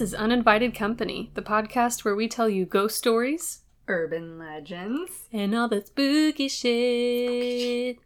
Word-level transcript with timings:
This 0.00 0.14
is 0.14 0.14
Uninvited 0.14 0.74
Company, 0.74 1.30
the 1.34 1.42
podcast 1.42 2.06
where 2.06 2.16
we 2.16 2.26
tell 2.26 2.48
you 2.48 2.64
ghost 2.64 2.96
stories 2.96 3.64
Urban 3.86 4.38
legends. 4.38 5.28
and 5.30 5.54
all 5.54 5.68
the 5.68 5.84
spooky 5.84 6.48
shit. 6.48 7.98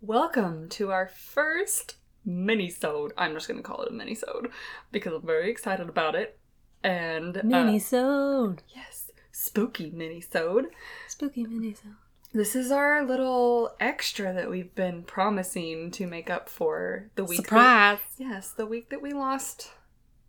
Welcome 0.00 0.70
to 0.70 0.92
our 0.92 1.06
first 1.06 1.96
mini-sode. 2.24 3.12
I'm 3.18 3.34
just 3.34 3.48
gonna 3.48 3.60
call 3.60 3.82
it 3.82 3.90
a 3.90 3.92
mini-sode 3.92 4.50
because 4.92 5.12
I'm 5.12 5.26
very 5.26 5.50
excited 5.50 5.90
about 5.90 6.14
it. 6.14 6.38
And 6.82 7.36
uh, 7.36 7.42
Minisode. 7.42 8.60
yes, 8.74 9.10
spooky 9.30 9.90
mini-sode. 9.90 10.68
Spooky 11.08 11.44
minisode. 11.44 11.96
This 12.32 12.56
is 12.56 12.70
our 12.70 13.04
little 13.04 13.76
extra 13.78 14.32
that 14.32 14.48
we've 14.48 14.74
been 14.74 15.02
promising 15.02 15.90
to 15.90 16.06
make 16.06 16.30
up 16.30 16.48
for 16.48 17.10
the 17.14 17.24
week. 17.26 17.40
that- 17.40 17.44
Surprise. 17.44 17.98
yes, 18.16 18.52
the 18.52 18.64
week 18.64 18.88
that 18.88 19.02
we 19.02 19.12
lost 19.12 19.70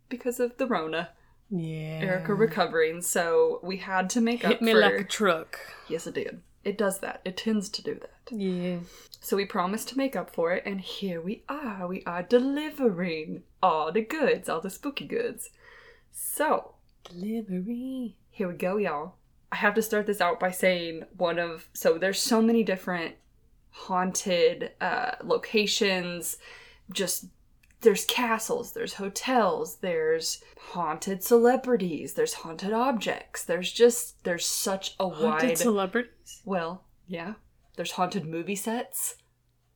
because 0.08 0.40
of 0.40 0.56
the 0.56 0.66
Rona. 0.66 1.10
Yeah. 1.50 2.00
Erica 2.02 2.34
recovering, 2.34 3.02
so 3.02 3.60
we 3.62 3.76
had 3.76 4.10
to 4.10 4.20
make 4.20 4.42
Hit 4.42 4.56
up 4.56 4.62
me 4.62 4.72
for. 4.72 4.80
like 4.80 4.94
a 4.94 5.04
truck. 5.04 5.58
yes, 5.88 6.06
it 6.06 6.14
did. 6.14 6.40
It 6.64 6.76
does 6.76 6.98
that. 6.98 7.20
It 7.24 7.36
tends 7.36 7.68
to 7.68 7.82
do 7.82 7.94
that. 7.94 8.36
Yeah. 8.36 8.78
So 9.20 9.36
we 9.36 9.44
promised 9.44 9.88
to 9.90 9.96
make 9.96 10.16
up 10.16 10.34
for 10.34 10.52
it, 10.52 10.64
and 10.66 10.80
here 10.80 11.20
we 11.20 11.44
are. 11.48 11.86
We 11.86 12.02
are 12.04 12.24
delivering 12.24 13.42
all 13.62 13.92
the 13.92 14.00
goods, 14.02 14.48
all 14.48 14.60
the 14.60 14.70
spooky 14.70 15.06
goods. 15.06 15.50
So 16.10 16.74
Delivery. 17.04 18.16
here 18.30 18.48
we 18.48 18.54
go, 18.54 18.76
y'all. 18.78 19.14
I 19.52 19.56
have 19.56 19.74
to 19.74 19.82
start 19.82 20.06
this 20.06 20.20
out 20.20 20.40
by 20.40 20.50
saying 20.50 21.04
one 21.16 21.38
of 21.38 21.68
so 21.72 21.98
there's 21.98 22.18
so 22.20 22.42
many 22.42 22.64
different 22.64 23.14
haunted 23.70 24.72
uh, 24.80 25.12
locations. 25.22 26.38
Just 26.92 27.26
there's 27.86 28.04
castles, 28.04 28.72
there's 28.72 28.94
hotels, 28.94 29.76
there's 29.76 30.42
haunted 30.72 31.22
celebrities, 31.22 32.14
there's 32.14 32.34
haunted 32.34 32.72
objects. 32.72 33.44
There's 33.44 33.72
just 33.72 34.24
there's 34.24 34.44
such 34.44 34.96
a 34.98 35.04
Haunted 35.04 35.22
wide 35.24 35.40
haunted 35.40 35.58
celebrities. 35.58 36.42
well, 36.44 36.82
yeah. 37.06 37.34
There's 37.76 37.92
haunted 37.92 38.26
movie 38.26 38.56
sets. 38.56 39.16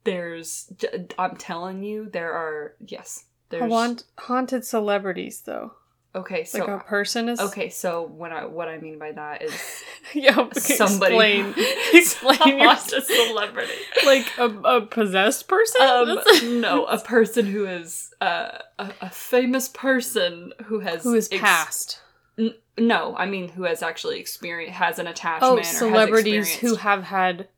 There's, 0.02 0.72
I'm 1.19 1.36
telling 1.36 1.84
you, 1.84 2.08
there 2.11 2.33
are, 2.33 2.75
yes. 2.84 3.27
There's, 3.50 3.70
Haunt- 3.70 4.05
haunted 4.19 4.64
celebrities, 4.64 5.42
though. 5.42 5.74
Okay, 6.14 6.44
so, 6.44 6.58
Like 6.58 6.69
a 6.69 6.84
person 6.84 7.28
is. 7.28 7.41
okay, 7.41 7.70
so 7.70 8.06
when 8.06 8.33
I, 8.33 8.44
what 8.44 8.69
I 8.69 8.78
mean 8.78 8.98
by 8.98 9.12
that 9.12 9.42
is 9.42 9.83
yeah. 10.14 10.39
okay, 10.39 10.61
somebody. 10.61 11.14
Explain. 11.14 11.55
explain 11.94 12.58
your. 12.58 12.69
haunted 12.69 13.05
celebrity. 13.05 13.72
Like 14.05 14.27
a, 14.39 14.47
a 14.47 14.80
possessed 14.83 15.48
person? 15.48 15.83
Um, 15.83 16.61
no, 16.61 16.84
a 16.86 16.98
person 16.98 17.47
who 17.47 17.67
is, 17.67 18.12
uh, 18.20 18.58
a, 18.78 18.92
a 19.00 19.11
famous 19.11 19.69
person 19.69 20.52
who 20.64 20.80
has. 20.80 21.02
Who 21.02 21.14
is 21.14 21.28
ex- 21.30 21.41
passed. 21.41 22.00
N- 22.39 22.55
no, 22.78 23.14
I 23.17 23.27
mean 23.27 23.48
who 23.48 23.64
has 23.64 23.83
actually 23.83 24.20
experienced, 24.20 24.78
has 24.78 24.98
an 24.98 25.06
attachment. 25.06 25.52
Oh, 25.52 25.56
or 25.56 25.58
has 25.58 25.77
celebrities 25.77 26.55
who 26.55 26.77
have 26.77 27.05
had 27.05 27.48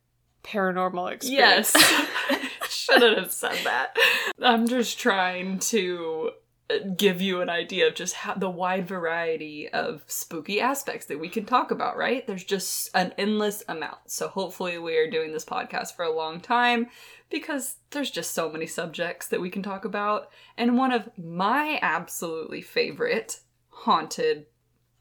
paranormal 0.42 1.12
experience. 1.12 1.72
Yes. 1.74 2.08
Shouldn't 2.68 3.18
have 3.18 3.30
said 3.30 3.58
that. 3.64 3.96
I'm 4.42 4.66
just 4.66 4.98
trying 4.98 5.58
to 5.60 6.30
give 6.96 7.20
you 7.20 7.40
an 7.40 7.48
idea 7.48 7.86
of 7.88 7.94
just 7.94 8.14
how 8.14 8.34
the 8.34 8.50
wide 8.50 8.86
variety 8.86 9.68
of 9.68 10.02
spooky 10.06 10.60
aspects 10.60 11.06
that 11.06 11.18
we 11.20 11.28
can 11.28 11.44
talk 11.44 11.70
about, 11.70 11.96
right? 11.96 12.26
There's 12.26 12.44
just 12.44 12.90
an 12.94 13.12
endless 13.18 13.62
amount. 13.68 13.98
So 14.06 14.28
hopefully 14.28 14.78
we 14.78 14.96
are 14.96 15.10
doing 15.10 15.32
this 15.32 15.44
podcast 15.44 15.94
for 15.94 16.04
a 16.04 16.14
long 16.14 16.40
time 16.40 16.88
because 17.30 17.76
there's 17.90 18.10
just 18.10 18.32
so 18.32 18.50
many 18.50 18.66
subjects 18.66 19.28
that 19.28 19.40
we 19.40 19.50
can 19.50 19.62
talk 19.62 19.84
about. 19.84 20.28
And 20.56 20.76
one 20.76 20.92
of 20.92 21.10
my 21.16 21.78
absolutely 21.82 22.62
favorite 22.62 23.40
haunted 23.68 24.46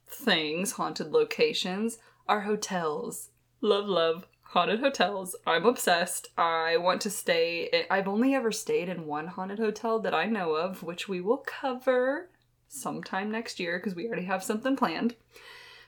things, 0.08 0.72
haunted 0.72 1.12
locations 1.12 1.98
are 2.28 2.42
hotels. 2.42 3.30
Love, 3.60 3.86
love. 3.86 4.26
Haunted 4.52 4.80
hotels. 4.80 5.34
I'm 5.46 5.64
obsessed. 5.64 6.28
I 6.36 6.76
want 6.76 7.00
to 7.02 7.10
stay. 7.10 7.70
i- 7.72 7.96
I've 7.98 8.06
only 8.08 8.34
ever 8.34 8.52
stayed 8.52 8.88
in 8.90 9.06
one 9.06 9.28
haunted 9.28 9.58
hotel 9.58 9.98
that 10.00 10.12
I 10.14 10.26
know 10.26 10.52
of, 10.54 10.82
which 10.82 11.08
we 11.08 11.20
will 11.22 11.38
cover 11.38 12.28
sometime 12.68 13.30
next 13.30 13.58
year 13.58 13.78
because 13.78 13.94
we 13.94 14.06
already 14.06 14.24
have 14.24 14.44
something 14.44 14.76
planned. 14.76 15.14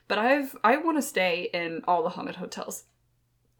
But 0.07 0.17
I've 0.17 0.55
I 0.63 0.77
want 0.77 0.97
to 0.97 1.01
stay 1.03 1.49
in 1.53 1.83
all 1.87 2.01
the 2.03 2.09
haunted 2.09 2.37
hotels. 2.37 2.85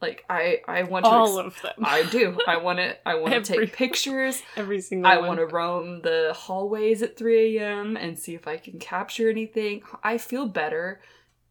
Like 0.01 0.25
I 0.29 0.61
I 0.67 0.81
want 0.83 1.05
to 1.05 1.11
All 1.11 1.39
ex- 1.39 1.55
of 1.57 1.61
them. 1.61 1.83
I 1.85 2.01
do. 2.03 2.39
I 2.47 2.57
want 2.57 2.79
to 2.79 2.97
I 3.07 3.13
want 3.21 3.33
to 3.33 3.41
take 3.41 3.73
pictures. 3.73 4.41
Every 4.57 4.81
single 4.81 5.11
I 5.11 5.17
want 5.17 5.37
to 5.39 5.45
roam 5.45 6.01
the 6.01 6.33
hallways 6.35 7.03
at 7.03 7.15
3 7.15 7.57
a.m. 7.59 7.95
and 7.95 8.17
see 8.17 8.33
if 8.33 8.47
I 8.47 8.57
can 8.57 8.79
capture 8.79 9.29
anything. 9.29 9.83
I 10.03 10.17
feel 10.17 10.47
better 10.47 10.99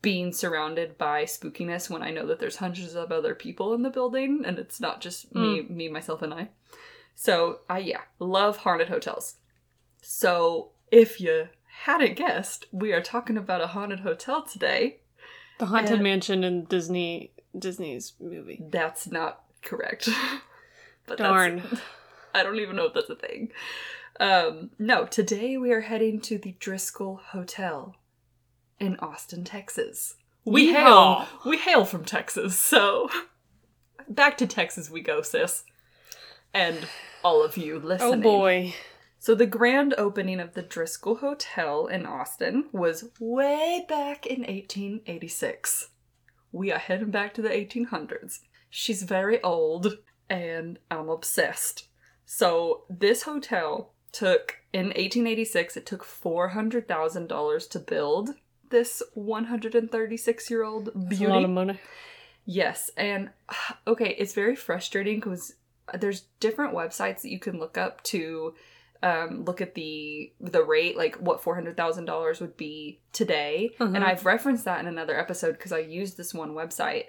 being 0.05 0.33
surrounded 0.33 0.99
by 0.99 1.25
spookiness 1.25 1.89
when 1.89 2.03
I 2.03 2.11
know 2.11 2.27
that 2.27 2.39
there's 2.39 2.57
hundreds 2.57 2.95
of 2.95 3.11
other 3.11 3.35
people 3.35 3.73
in 3.73 3.81
the 3.83 3.91
building 3.91 4.43
and 4.45 4.59
it's 4.59 4.79
not 4.79 5.01
just 5.01 5.35
me, 5.35 5.63
me, 5.63 5.89
myself, 5.89 6.21
and 6.21 6.35
I. 6.35 6.51
So 7.15 7.61
I 7.71 7.79
yeah, 7.79 8.03
love 8.19 8.59
haunted 8.59 8.89
hotels. 8.89 9.37
So 10.03 10.73
if 10.93 11.21
you 11.21 11.49
hadn't 11.85 12.17
guessed, 12.17 12.67
we 12.71 12.93
are 12.93 13.01
talking 13.01 13.39
about 13.39 13.63
a 13.63 13.69
haunted 13.69 14.01
hotel 14.01 14.43
today. 14.43 14.99
The 15.59 15.67
haunted 15.67 15.95
and- 15.95 16.03
mansion 16.03 16.45
in 16.45 16.65
Disney 16.65 17.33
Disney's 17.59 18.13
movie. 18.21 18.63
That's 18.71 19.07
not 19.07 19.45
correct. 19.63 20.09
but 21.07 21.19
Darn. 21.19 21.63
That's, 21.71 21.81
I 22.35 22.43
don't 22.43 22.59
even 22.59 22.77
know 22.77 22.87
if 22.87 22.95
that's 22.95 23.09
a 23.09 23.15
thing. 23.15 23.53
Um, 24.21 24.71
no, 24.79 25.07
today 25.07 25.57
we 25.57 25.73
are 25.73 25.83
heading 25.83 26.21
to 26.23 26.37
the 26.37 26.55
Driskill 26.61 27.21
Hotel 27.21 27.97
in 28.79 28.97
Austin, 28.97 29.45
Texas. 29.45 30.17
We 30.45 30.69
Yeehaw. 30.69 30.75
hail 30.75 31.29
we 31.47 31.59
hail 31.59 31.85
from 31.85 32.05
Texas, 32.05 32.59
so 32.59 33.09
back 34.09 34.37
to 34.39 34.47
Texas 34.47 34.91
we 34.91 35.01
go, 35.01 35.23
sis. 35.23 35.65
And 36.53 36.87
all 37.23 37.43
of 37.43 37.57
you 37.57 37.77
oh, 37.83 37.87
listening. 37.87 38.21
Oh 38.21 38.23
boy. 38.23 38.75
So 39.19 39.35
the 39.35 39.47
grand 39.47 39.95
opening 39.97 40.39
of 40.39 40.53
the 40.53 40.63
Driskill 40.63 41.21
Hotel 41.21 41.87
in 41.87 42.05
Austin 42.05 42.67
was 42.73 43.11
way 43.19 43.87
back 43.89 44.27
in 44.27 44.41
1886. 44.41 45.89
We 46.53 46.71
are 46.71 46.79
heading 46.79 47.11
back 47.11 47.33
to 47.35 47.43
the 47.43 47.49
1800s. 47.49 48.41
She's 48.69 49.03
very 49.03 49.43
old 49.43 49.99
and 50.29 50.79
I'm 50.91 51.09
obsessed. 51.09 51.89
So 52.27 52.85
this 52.91 53.23
hotel 53.23 53.95
took 54.13 54.59
in 54.73 54.87
1886 54.87 55.77
it 55.77 55.87
took 55.87 56.05
$400,000 56.05 57.71
to 57.71 57.79
build 57.81 58.31
this 58.75 59.05
136-year-old 59.17 60.87
That's 60.87 61.07
beauty. 61.07 61.25
A 61.27 61.29
lot 61.29 61.45
of 61.45 61.51
money. 61.51 61.79
Yes, 62.45 62.91
and 62.97 63.31
okay, 63.87 64.17
it's 64.19 64.35
very 64.35 64.57
frustrating 64.57 65.21
because 65.21 65.55
there's 65.99 66.23
different 66.41 66.75
websites 66.75 67.23
that 67.23 67.31
you 67.31 67.39
can 67.39 67.59
look 67.61 67.79
up 67.79 68.03
to 68.05 68.55
um, 69.03 69.45
look 69.45 69.61
at 69.61 69.75
the 69.75 70.33
the 70.41 70.65
rate, 70.65 70.97
like 70.97 71.17
what 71.17 71.43
four 71.43 71.55
hundred 71.55 71.77
thousand 71.77 72.07
dollars 72.07 72.41
would 72.41 72.57
be 72.57 73.01
today. 73.13 73.71
Mhm. 73.79 73.95
And 73.95 74.05
I've 74.05 74.27
referenced 74.27 74.65
that 74.65 74.81
in 74.81 74.87
another 74.87 75.19
episode 75.19 75.53
because 75.53 75.73
I 75.73 75.79
used 75.79 76.17
this 76.17 76.35
one 76.35 76.55
website, 76.55 77.05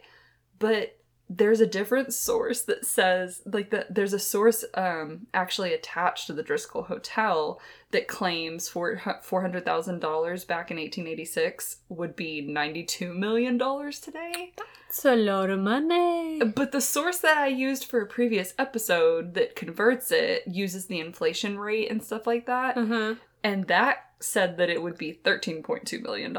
but 0.60 0.98
there's 1.30 1.60
a 1.60 1.66
different 1.66 2.14
source 2.14 2.62
that 2.64 2.86
says 2.86 3.42
like 3.46 3.72
that 3.72 3.94
there's 3.94 4.14
a 4.14 4.20
source 4.20 4.64
um 4.76 5.26
actually 5.34 5.74
attached 5.74 6.28
to 6.28 6.34
the 6.34 6.44
Driskill 6.44 6.86
Hotel 6.86 7.60
that 7.92 8.08
claims 8.08 8.70
for 8.70 9.02
four 9.22 9.42
hundred 9.42 9.66
thousand 9.66 10.00
dollars 10.00 10.46
back 10.46 10.70
in 10.70 10.78
1886 10.78 11.78
would 11.90 12.16
be 12.16 12.42
92 12.42 13.14
million 13.14 13.58
dollars 13.58 14.00
today. 14.00 14.54
That's 14.88 15.06
a 15.06 15.16
lot 15.16 15.50
of 15.50 15.60
money. 15.60 16.42
But 16.44 16.72
the 16.72 16.82
source 16.82 17.18
that 17.20 17.38
I 17.38 17.48
used 17.48 17.86
for 17.86 18.02
a 18.02 18.08
previous 18.08 18.54
episode 18.58 19.34
that 19.34 19.56
converts 19.56 20.12
it 20.12 20.44
uses 20.48 20.86
the 20.86 21.00
inflation 21.00 21.58
rate 21.58 21.90
and 21.90 22.04
stuff 22.04 22.28
like 22.28 22.46
that. 22.46 22.78
Uh-huh. 22.78 23.16
And 23.44 23.68
that 23.68 24.12
said 24.20 24.58
that 24.58 24.70
it 24.70 24.82
would 24.82 24.98
be 24.98 25.20
$13.2 25.24 26.02
million. 26.02 26.36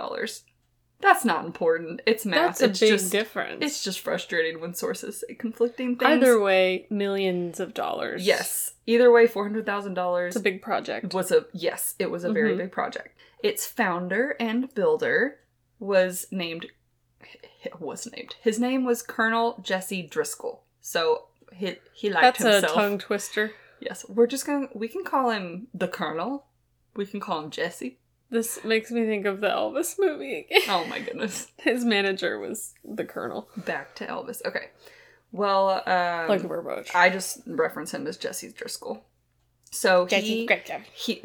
That's 1.01 1.25
not 1.25 1.45
important. 1.45 2.01
It's 2.07 2.25
math. 2.25 2.59
That's 2.59 2.63
a 2.63 2.65
it's 2.67 2.81
big 2.81 2.89
just, 2.91 3.13
difference. 3.13 3.59
It's 3.63 3.85
just 3.85 4.01
frustrating 4.01 4.61
when 4.61 4.73
sources 4.75 5.21
say 5.21 5.35
conflicting 5.35 5.97
things. 5.97 6.11
Either 6.11 6.41
way, 6.41 6.87
millions 6.91 7.61
of 7.61 7.75
dollars. 7.75 8.27
Yes. 8.27 8.73
Either 8.87 9.13
way, 9.13 9.27
$400,000 9.27 10.27
It's 10.29 10.37
a 10.37 10.41
big 10.41 10.63
project. 10.63 11.13
was 11.13 11.31
a 11.31 11.47
yes, 11.53 11.95
it 11.99 12.11
was 12.11 12.25
a 12.25 12.33
very 12.33 12.55
Mhm. 12.55 12.59
big 12.59 12.73
project. 12.73 13.19
Its 13.43 13.67
founder 13.67 14.37
and 14.41 14.73
builder 14.75 15.41
was 15.79 16.27
named 16.31 16.67
was 17.81 18.07
named. 18.13 18.37
His 18.41 18.59
name 18.59 18.85
was 18.85 19.03
Colonel 19.03 19.61
Jesse 19.63 20.09
Driskill. 20.09 20.61
So 20.81 21.27
he 21.53 21.77
he 21.95 22.09
liked 22.11 22.39
That's 22.39 22.65
a 22.65 22.67
tongue 22.75 22.99
twister. 22.99 23.53
Yes, 23.81 24.05
we're 24.09 24.27
just 24.27 24.47
to 24.47 24.69
we 24.73 24.89
can 24.89 25.05
call 25.05 25.31
him 25.31 25.69
the 25.75 25.89
Colonel. 25.89 26.47
We 26.95 27.05
can 27.07 27.21
call 27.21 27.43
him 27.43 27.51
Jesse. 27.51 27.99
This 28.31 28.64
makes 28.64 28.90
me 28.90 29.05
think 29.06 29.25
of 29.26 29.40
the 29.40 29.49
Elvis 29.49 29.94
movie 29.99 30.38
again. 30.50 30.62
Oh 30.69 30.84
my 30.87 30.99
goodness. 31.00 31.46
His 31.58 31.84
manager 31.84 32.38
was 32.38 32.75
the 32.84 33.05
colonel. 33.05 33.49
Back 33.56 33.94
to 33.96 34.06
Elvis. 34.06 34.44
Okay. 34.44 34.70
Well, 35.32 35.82
um 35.87 36.28
like 36.28 36.43
we're. 36.43 36.84
I 36.94 37.11
just 37.11 37.40
reference 37.46 37.93
him 37.93 38.06
as 38.06 38.17
Jesse 38.17 38.50
Driskill. 38.52 39.00
So 39.70 40.06
he 40.06 40.46
great 40.46 40.64
job. 40.67 40.82
he 40.94 41.23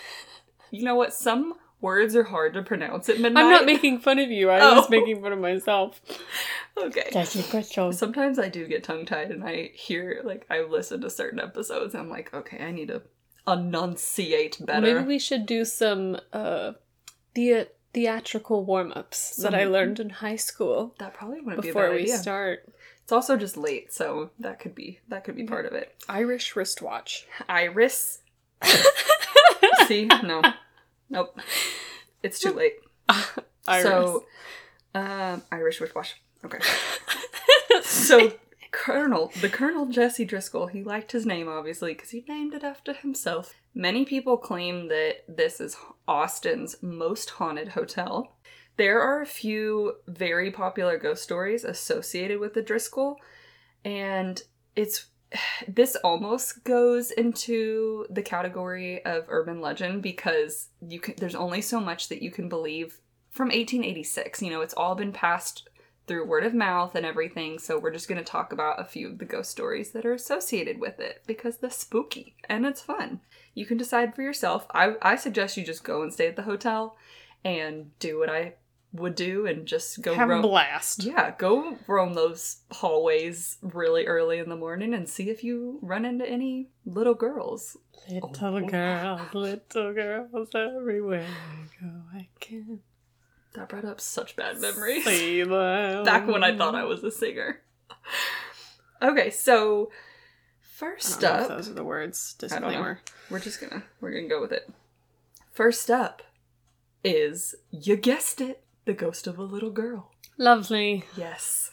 you 0.70 0.84
know 0.84 0.94
what 0.94 1.12
some 1.12 1.54
words 1.80 2.16
are 2.16 2.24
hard 2.24 2.54
to 2.54 2.62
pronounce 2.62 3.08
at 3.10 3.20
midnight. 3.20 3.44
I'm 3.44 3.50
not 3.50 3.66
making 3.66 3.98
fun 4.00 4.18
of 4.18 4.30
you. 4.30 4.48
I 4.50 4.58
Oh. 4.62 4.76
was 4.80 4.90
making 4.90 5.20
fun 5.20 5.32
of 5.32 5.38
myself. 5.38 6.00
Okay. 6.78 7.08
Jesse 7.12 7.42
Crystal. 7.42 7.92
Sometimes 7.92 8.38
I 8.38 8.48
do 8.48 8.66
get 8.66 8.84
tongue 8.84 9.04
tied 9.04 9.30
and 9.30 9.44
I 9.44 9.70
hear, 9.74 10.22
like, 10.24 10.46
I 10.50 10.62
listen 10.62 11.02
to 11.02 11.10
certain 11.10 11.38
episodes 11.38 11.94
and 11.94 12.02
I'm 12.02 12.08
like, 12.08 12.32
okay, 12.32 12.64
I 12.64 12.70
need 12.70 12.88
to 12.88 13.02
enunciate 13.46 14.64
better. 14.64 14.80
Maybe 14.80 15.06
we 15.06 15.18
should 15.18 15.46
do 15.46 15.64
some 15.64 16.18
uh 16.32 16.72
the 17.34 17.68
theatrical 17.92 18.64
warm 18.64 18.92
ups 18.94 19.36
that 19.36 19.54
I 19.54 19.64
learned 19.64 20.00
in 20.00 20.10
high 20.10 20.36
school 20.36 20.94
that 20.98 21.14
probably 21.14 21.40
wouldn't 21.40 21.62
be 21.62 21.68
a 21.68 21.72
before 21.72 21.88
bad 21.88 21.94
we 21.94 22.02
idea. 22.02 22.16
start. 22.18 22.68
It's 23.02 23.12
also 23.12 23.36
just 23.36 23.56
late, 23.56 23.92
so 23.92 24.30
that 24.38 24.58
could 24.58 24.74
be 24.74 24.98
that 25.08 25.24
could 25.24 25.36
be 25.36 25.44
part 25.44 25.66
of 25.66 25.72
it. 25.74 25.94
Irish 26.08 26.56
wristwatch. 26.56 27.26
Iris. 27.48 28.20
See? 29.86 30.06
No. 30.06 30.42
Nope. 31.10 31.38
It's 32.22 32.38
too 32.40 32.52
late. 32.52 32.74
Iris. 33.68 33.84
So, 33.84 34.24
um, 34.94 35.42
Irish 35.52 35.80
wristwatch. 35.80 36.20
Okay. 36.44 36.58
so, 37.82 38.32
Colonel, 38.74 39.32
the 39.40 39.48
Colonel 39.48 39.86
Jesse 39.86 40.26
Driskill, 40.26 40.70
he 40.70 40.82
liked 40.82 41.12
his 41.12 41.24
name 41.24 41.48
obviously 41.48 41.94
because 41.94 42.10
he 42.10 42.24
named 42.28 42.54
it 42.54 42.64
after 42.64 42.92
himself. 42.92 43.54
Many 43.72 44.04
people 44.04 44.36
claim 44.36 44.88
that 44.88 45.24
this 45.28 45.60
is 45.60 45.76
Austin's 46.08 46.76
most 46.82 47.30
haunted 47.30 47.68
hotel. 47.68 48.36
There 48.76 49.00
are 49.00 49.22
a 49.22 49.26
few 49.26 49.94
very 50.08 50.50
popular 50.50 50.98
ghost 50.98 51.22
stories 51.22 51.62
associated 51.62 52.40
with 52.40 52.54
the 52.54 52.62
Driskill, 52.62 53.16
and 53.84 54.42
it's 54.74 55.06
this 55.68 55.96
almost 56.02 56.64
goes 56.64 57.12
into 57.12 58.06
the 58.10 58.22
category 58.22 59.04
of 59.04 59.24
urban 59.28 59.60
legend 59.60 60.02
because 60.02 60.68
you 60.86 60.98
can 60.98 61.14
there's 61.18 61.36
only 61.36 61.60
so 61.60 61.78
much 61.78 62.08
that 62.08 62.22
you 62.22 62.32
can 62.32 62.48
believe 62.48 62.98
from 63.30 63.48
1886. 63.48 64.42
You 64.42 64.50
know, 64.50 64.62
it's 64.62 64.74
all 64.74 64.96
been 64.96 65.12
passed 65.12 65.68
through 66.06 66.26
word 66.26 66.44
of 66.44 66.54
mouth 66.54 66.94
and 66.94 67.06
everything. 67.06 67.58
So 67.58 67.78
we're 67.78 67.92
just 67.92 68.08
going 68.08 68.18
to 68.18 68.24
talk 68.24 68.52
about 68.52 68.80
a 68.80 68.84
few 68.84 69.08
of 69.08 69.18
the 69.18 69.24
ghost 69.24 69.50
stories 69.50 69.90
that 69.92 70.04
are 70.04 70.12
associated 70.12 70.78
with 70.78 71.00
it 71.00 71.22
because 71.26 71.56
they're 71.58 71.70
spooky 71.70 72.36
and 72.48 72.66
it's 72.66 72.82
fun. 72.82 73.20
You 73.54 73.66
can 73.66 73.76
decide 73.78 74.14
for 74.14 74.22
yourself. 74.22 74.66
I, 74.72 74.94
I 75.00 75.16
suggest 75.16 75.56
you 75.56 75.64
just 75.64 75.84
go 75.84 76.02
and 76.02 76.12
stay 76.12 76.26
at 76.26 76.36
the 76.36 76.42
hotel 76.42 76.96
and 77.44 77.90
do 77.98 78.18
what 78.18 78.28
I 78.30 78.54
would 78.92 79.14
do 79.16 79.44
and 79.46 79.66
just 79.66 80.02
go 80.02 80.14
have 80.14 80.30
a 80.30 80.40
blast. 80.40 81.02
Yeah, 81.02 81.32
go 81.36 81.76
roam 81.88 82.14
those 82.14 82.58
hallways 82.70 83.58
really 83.60 84.06
early 84.06 84.38
in 84.38 84.48
the 84.48 84.56
morning 84.56 84.94
and 84.94 85.08
see 85.08 85.30
if 85.30 85.42
you 85.42 85.78
run 85.82 86.04
into 86.04 86.24
any 86.28 86.68
little 86.86 87.14
girls. 87.14 87.76
Little 88.08 88.32
Oh. 88.40 88.60
girls, 88.60 89.20
little 89.34 89.92
girls 89.94 90.48
everywhere 90.54 91.26
I 91.26 91.84
go. 91.84 91.90
I 92.14 92.28
can 92.40 92.80
That 93.54 93.68
brought 93.68 93.84
up 93.84 94.00
such 94.00 94.36
bad 94.36 94.60
memories. 94.60 95.04
back 96.04 96.26
when 96.26 96.42
I 96.42 96.56
thought 96.56 96.74
I 96.74 96.84
was 96.84 97.04
a 97.04 97.10
singer. 97.10 97.60
Okay, 99.00 99.30
so 99.30 99.90
I 99.92 100.66
first 100.76 101.20
don't 101.20 101.36
know 101.36 101.44
if 101.44 101.50
up, 101.50 101.56
those 101.56 101.68
are 101.68 101.74
the 101.74 101.84
words. 101.84 102.36
I 102.42 102.46
don't 102.46 102.60
know. 102.62 102.68
Disclaimer. 102.68 103.00
we're 103.30 103.38
just 103.38 103.60
gonna 103.60 103.84
we're 104.00 104.12
gonna 104.12 104.28
go 104.28 104.40
with 104.40 104.52
it. 104.52 104.68
First 105.52 105.90
up 105.90 106.22
is 107.04 107.54
you 107.70 107.96
guessed 107.96 108.40
it, 108.40 108.64
the 108.86 108.92
ghost 108.94 109.26
of 109.26 109.38
a 109.38 109.44
little 109.44 109.70
girl. 109.70 110.10
Lovely. 110.36 111.04
Yes. 111.16 111.70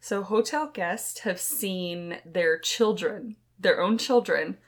So 0.00 0.22
hotel 0.22 0.68
guests 0.68 1.20
have 1.20 1.40
seen 1.40 2.18
their 2.24 2.58
children, 2.58 3.36
their 3.58 3.80
own 3.80 3.98
children, 3.98 4.58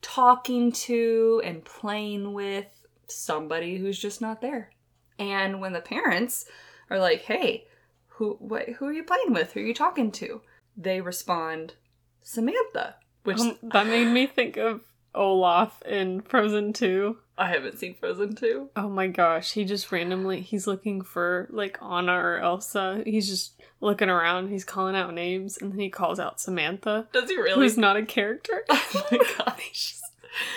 talking 0.00 0.72
to 0.72 1.42
and 1.44 1.64
playing 1.64 2.32
with 2.32 2.66
somebody 3.08 3.76
who's 3.76 3.98
just 3.98 4.22
not 4.22 4.40
there. 4.40 4.70
And 5.18 5.60
when 5.60 5.72
the 5.72 5.80
parents 5.80 6.46
are 6.90 6.98
like, 6.98 7.22
"Hey, 7.22 7.66
who 8.08 8.36
what 8.40 8.68
who 8.68 8.86
are 8.86 8.92
you 8.92 9.04
playing 9.04 9.32
with? 9.32 9.52
Who 9.52 9.60
are 9.60 9.66
you 9.66 9.74
talking 9.74 10.10
to?" 10.12 10.40
They 10.76 11.00
respond, 11.00 11.74
"Samantha," 12.22 12.96
which 13.24 13.40
Um, 13.40 13.58
that 13.62 13.86
made 13.86 14.06
me 14.08 14.26
think 14.26 14.56
of 14.56 14.82
Olaf 15.14 15.82
in 15.82 16.20
Frozen 16.22 16.72
2. 16.74 17.18
I 17.36 17.48
haven't 17.48 17.78
seen 17.78 17.94
Frozen 17.94 18.36
2. 18.36 18.70
Oh 18.76 18.88
my 18.88 19.06
gosh, 19.06 19.52
he 19.52 19.64
just 19.64 19.90
randomly 19.92 20.40
he's 20.40 20.66
looking 20.66 21.02
for 21.02 21.48
like 21.50 21.78
Anna 21.82 22.12
or 22.12 22.38
Elsa. 22.38 23.02
He's 23.04 23.28
just 23.28 23.60
looking 23.80 24.08
around, 24.08 24.48
he's 24.48 24.64
calling 24.64 24.96
out 24.96 25.14
names, 25.14 25.56
and 25.58 25.72
then 25.72 25.78
he 25.78 25.88
calls 25.90 26.18
out 26.18 26.40
Samantha. 26.40 27.08
Does 27.12 27.30
he 27.30 27.36
really? 27.36 27.54
Who's 27.54 27.78
not 27.78 27.96
a 27.96 28.04
character. 28.04 28.64
oh 28.68 29.06
my 29.10 29.18
gosh. 29.38 29.96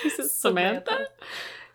He 0.03 0.09
says 0.09 0.33
Samantha. 0.33 1.07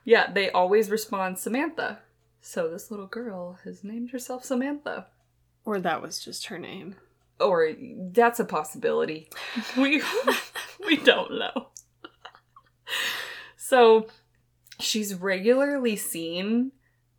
Yeah, 0.05 0.31
they 0.33 0.51
always 0.51 0.91
respond 0.91 1.39
Samantha. 1.39 1.99
So 2.49 2.69
this 2.69 2.93
little 2.93 3.09
girl 3.09 3.59
has 3.65 3.83
named 3.83 4.13
herself 4.13 4.45
Samantha. 4.45 5.09
Or 5.65 5.81
that 5.81 6.01
was 6.01 6.25
just 6.25 6.47
her 6.47 6.61
name. 6.61 6.95
Or 7.41 7.73
that's 8.13 8.39
a 8.39 8.45
possibility. 8.45 9.29
We 9.77 10.01
we 10.87 10.97
don't 10.97 11.41
know. 11.41 11.71
So 13.57 14.07
she's 14.79 15.17
regularly 15.17 15.97
seen 15.97 16.71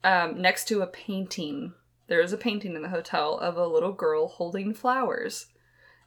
um, 0.01 0.41
next 0.41 0.69
to 0.69 0.81
a 0.81 0.87
painting. 0.87 1.73
There 2.07 2.21
is 2.21 2.31
a 2.31 2.37
painting 2.37 2.77
in 2.77 2.81
the 2.81 2.87
hotel 2.87 3.37
of 3.37 3.57
a 3.57 3.67
little 3.67 3.91
girl 3.91 4.29
holding 4.29 4.73
flowers. 4.73 5.47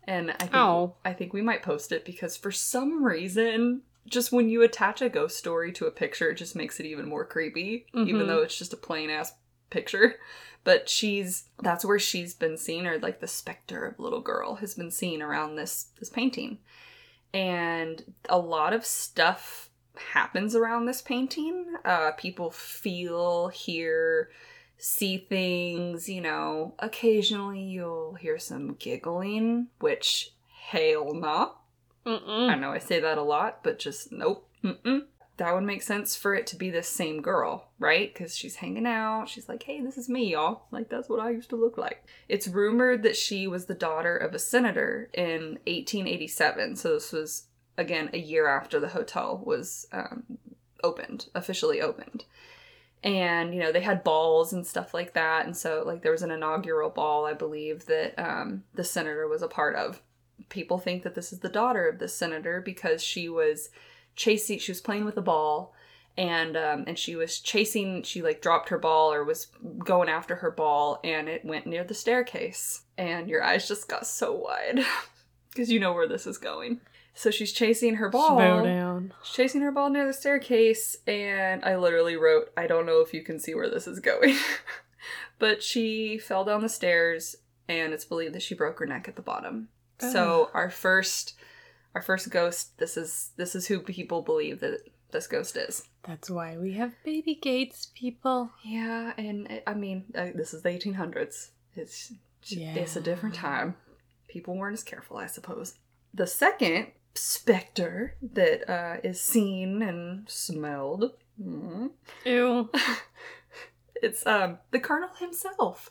And 0.04 0.30
I 0.30 0.34
think 0.38 0.54
Oh. 0.54 0.94
I 1.04 1.12
think 1.12 1.34
we 1.34 1.42
might 1.42 1.62
post 1.62 1.92
it 1.92 2.06
because 2.06 2.38
for 2.38 2.50
some 2.50 3.04
reason, 3.04 3.82
just 4.06 4.32
when 4.32 4.48
you 4.48 4.62
attach 4.62 5.00
a 5.02 5.08
ghost 5.08 5.36
story 5.36 5.72
to 5.72 5.86
a 5.86 5.90
picture, 5.90 6.30
it 6.30 6.36
just 6.36 6.56
makes 6.56 6.80
it 6.80 6.86
even 6.86 7.08
more 7.08 7.24
creepy, 7.24 7.86
even 7.94 8.22
Mhm. 8.22 8.26
though 8.26 8.38
it's 8.42 8.56
just 8.58 8.72
a 8.72 8.76
plain 8.76 9.10
ass 9.10 9.32
picture. 9.70 10.16
But 10.62 10.90
she's 10.90 11.48
that's 11.62 11.86
where 11.86 11.98
she's 11.98 12.34
been 12.34 12.58
seen, 12.58 12.86
or 12.86 12.98
like 12.98 13.20
the 13.20 13.26
specter 13.26 13.86
of 13.86 13.98
little 13.98 14.20
girl 14.20 14.56
has 14.56 14.74
been 14.74 14.90
seen 14.90 15.22
around 15.22 15.56
this 15.56 15.84
this 15.98 16.10
painting. 16.10 16.58
And 17.32 18.14
a 18.28 18.38
lot 18.38 18.74
of 18.74 18.84
stuff 18.84 19.70
happens 19.96 20.54
around 20.54 20.84
this 20.84 21.00
painting. 21.00 21.64
Uh, 21.82 22.12
people 22.12 22.50
feel, 22.50 23.48
hear, 23.48 24.30
see 24.76 25.16
things, 25.16 26.10
you 26.10 26.20
know. 26.20 26.74
Occasionally 26.80 27.62
you'll 27.62 28.14
hear 28.14 28.38
some 28.38 28.74
giggling, 28.74 29.68
which 29.78 30.32
hell 30.52 31.14
nah. 32.04 32.12
I 32.12 32.18
Mm-mm. 32.54 32.60
know 32.60 32.70
I 32.72 32.78
say 32.78 33.00
that 33.00 33.18
a 33.18 33.22
lot, 33.22 33.62
but 33.62 33.78
just 33.78 34.12
nope. 34.12 34.48
Mm-mm. 34.64 35.02
That 35.36 35.54
would 35.54 35.64
make 35.64 35.80
sense 35.82 36.14
for 36.16 36.34
it 36.34 36.46
to 36.48 36.56
be 36.56 36.68
the 36.68 36.82
same 36.82 37.22
girl, 37.22 37.70
right? 37.78 38.12
Because 38.12 38.36
she's 38.36 38.56
hanging 38.56 38.86
out. 38.86 39.30
She's 39.30 39.48
like, 39.48 39.62
hey, 39.62 39.80
this 39.80 39.96
is 39.96 40.06
me, 40.06 40.32
y'all. 40.32 40.64
Like, 40.70 40.90
that's 40.90 41.08
what 41.08 41.20
I 41.20 41.30
used 41.30 41.48
to 41.48 41.56
look 41.56 41.78
like. 41.78 42.04
It's 42.28 42.46
rumored 42.46 43.02
that 43.04 43.16
she 43.16 43.46
was 43.46 43.64
the 43.64 43.74
daughter 43.74 44.14
of 44.18 44.34
a 44.34 44.38
senator 44.38 45.08
in 45.14 45.58
1887. 45.66 46.76
So 46.76 46.92
this 46.92 47.10
was, 47.10 47.44
again, 47.78 48.10
a 48.12 48.18
year 48.18 48.48
after 48.48 48.78
the 48.78 48.88
hotel 48.88 49.42
was 49.42 49.86
um, 49.92 50.24
opened, 50.84 51.28
officially 51.34 51.80
opened. 51.80 52.26
And, 53.02 53.54
you 53.54 53.60
know, 53.60 53.72
they 53.72 53.80
had 53.80 54.04
balls 54.04 54.52
and 54.52 54.66
stuff 54.66 54.92
like 54.92 55.14
that. 55.14 55.46
And 55.46 55.56
so, 55.56 55.82
like, 55.86 56.02
there 56.02 56.12
was 56.12 56.22
an 56.22 56.30
inaugural 56.30 56.90
ball, 56.90 57.24
I 57.24 57.32
believe, 57.32 57.86
that 57.86 58.12
um, 58.18 58.64
the 58.74 58.84
senator 58.84 59.26
was 59.26 59.40
a 59.40 59.48
part 59.48 59.74
of 59.74 60.02
people 60.48 60.78
think 60.78 61.02
that 61.02 61.14
this 61.14 61.32
is 61.32 61.40
the 61.40 61.48
daughter 61.48 61.88
of 61.88 61.98
this 61.98 62.16
senator 62.16 62.60
because 62.60 63.02
she 63.02 63.28
was 63.28 63.70
chasing 64.16 64.58
she 64.58 64.72
was 64.72 64.80
playing 64.80 65.04
with 65.04 65.16
a 65.16 65.22
ball 65.22 65.74
and 66.16 66.56
um 66.56 66.84
and 66.86 66.98
she 66.98 67.14
was 67.14 67.38
chasing 67.38 68.02
she 68.02 68.22
like 68.22 68.42
dropped 68.42 68.68
her 68.68 68.78
ball 68.78 69.12
or 69.12 69.24
was 69.24 69.46
going 69.78 70.08
after 70.08 70.36
her 70.36 70.50
ball 70.50 71.00
and 71.04 71.28
it 71.28 71.44
went 71.44 71.66
near 71.66 71.84
the 71.84 71.94
staircase 71.94 72.82
and 72.98 73.28
your 73.28 73.42
eyes 73.42 73.68
just 73.68 73.88
got 73.88 74.06
so 74.06 74.34
wide 74.34 74.80
because 75.50 75.70
you 75.70 75.78
know 75.78 75.92
where 75.92 76.08
this 76.08 76.26
is 76.26 76.38
going 76.38 76.80
so 77.14 77.30
she's 77.30 77.52
chasing 77.52 77.96
her 77.96 78.08
ball 78.08 78.38
Bow 78.38 78.62
down. 78.62 79.12
She's 79.22 79.34
chasing 79.34 79.60
her 79.62 79.72
ball 79.72 79.90
near 79.90 80.06
the 80.06 80.12
staircase, 80.12 80.96
and 81.06 81.62
I 81.64 81.76
literally 81.76 82.16
wrote, 82.16 82.50
I 82.56 82.66
don't 82.66 82.86
know 82.86 83.00
if 83.00 83.12
you 83.12 83.22
can 83.22 83.38
see 83.38 83.54
where 83.54 83.68
this 83.68 83.86
is 83.86 84.00
going. 84.00 84.36
but 85.38 85.62
she 85.62 86.18
fell 86.18 86.44
down 86.44 86.62
the 86.62 86.68
stairs, 86.68 87.36
and 87.68 87.92
it's 87.92 88.04
believed 88.04 88.34
that 88.34 88.42
she 88.42 88.54
broke 88.54 88.78
her 88.78 88.86
neck 88.86 89.06
at 89.08 89.16
the 89.16 89.22
bottom. 89.22 89.68
So 90.00 90.50
our 90.54 90.70
first 90.70 91.34
our 91.94 92.02
first 92.02 92.30
ghost, 92.30 92.78
this 92.78 92.96
is 92.96 93.30
this 93.36 93.54
is 93.54 93.66
who 93.66 93.80
people 93.80 94.22
believe 94.22 94.60
that 94.60 94.80
this 95.10 95.26
ghost 95.26 95.56
is. 95.56 95.88
That's 96.04 96.30
why 96.30 96.56
we 96.56 96.72
have 96.74 96.92
baby 97.04 97.34
gates, 97.34 97.88
people. 97.94 98.50
Yeah, 98.64 99.12
and 99.18 99.60
I 99.66 99.74
mean, 99.74 100.04
uh, 100.14 100.28
this 100.34 100.54
is 100.54 100.62
the 100.62 100.70
1800s. 100.70 101.50
It's 101.76 102.12
it's 102.76 102.96
a 102.96 103.00
different 103.00 103.34
time. 103.34 103.74
People 104.28 104.56
weren't 104.56 104.74
as 104.74 104.84
careful, 104.84 105.16
I 105.16 105.26
suppose. 105.26 105.74
The 106.14 106.26
second 106.26 106.88
specter 107.14 108.14
that 108.22 108.70
uh, 108.70 108.96
is 109.02 109.20
seen 109.20 109.82
and 109.82 110.28
smelled. 110.28 111.12
mm, 111.40 111.90
Ew. 112.24 112.70
It's 114.02 114.26
um 114.26 114.58
the 114.70 114.80
colonel 114.80 115.10
himself, 115.18 115.90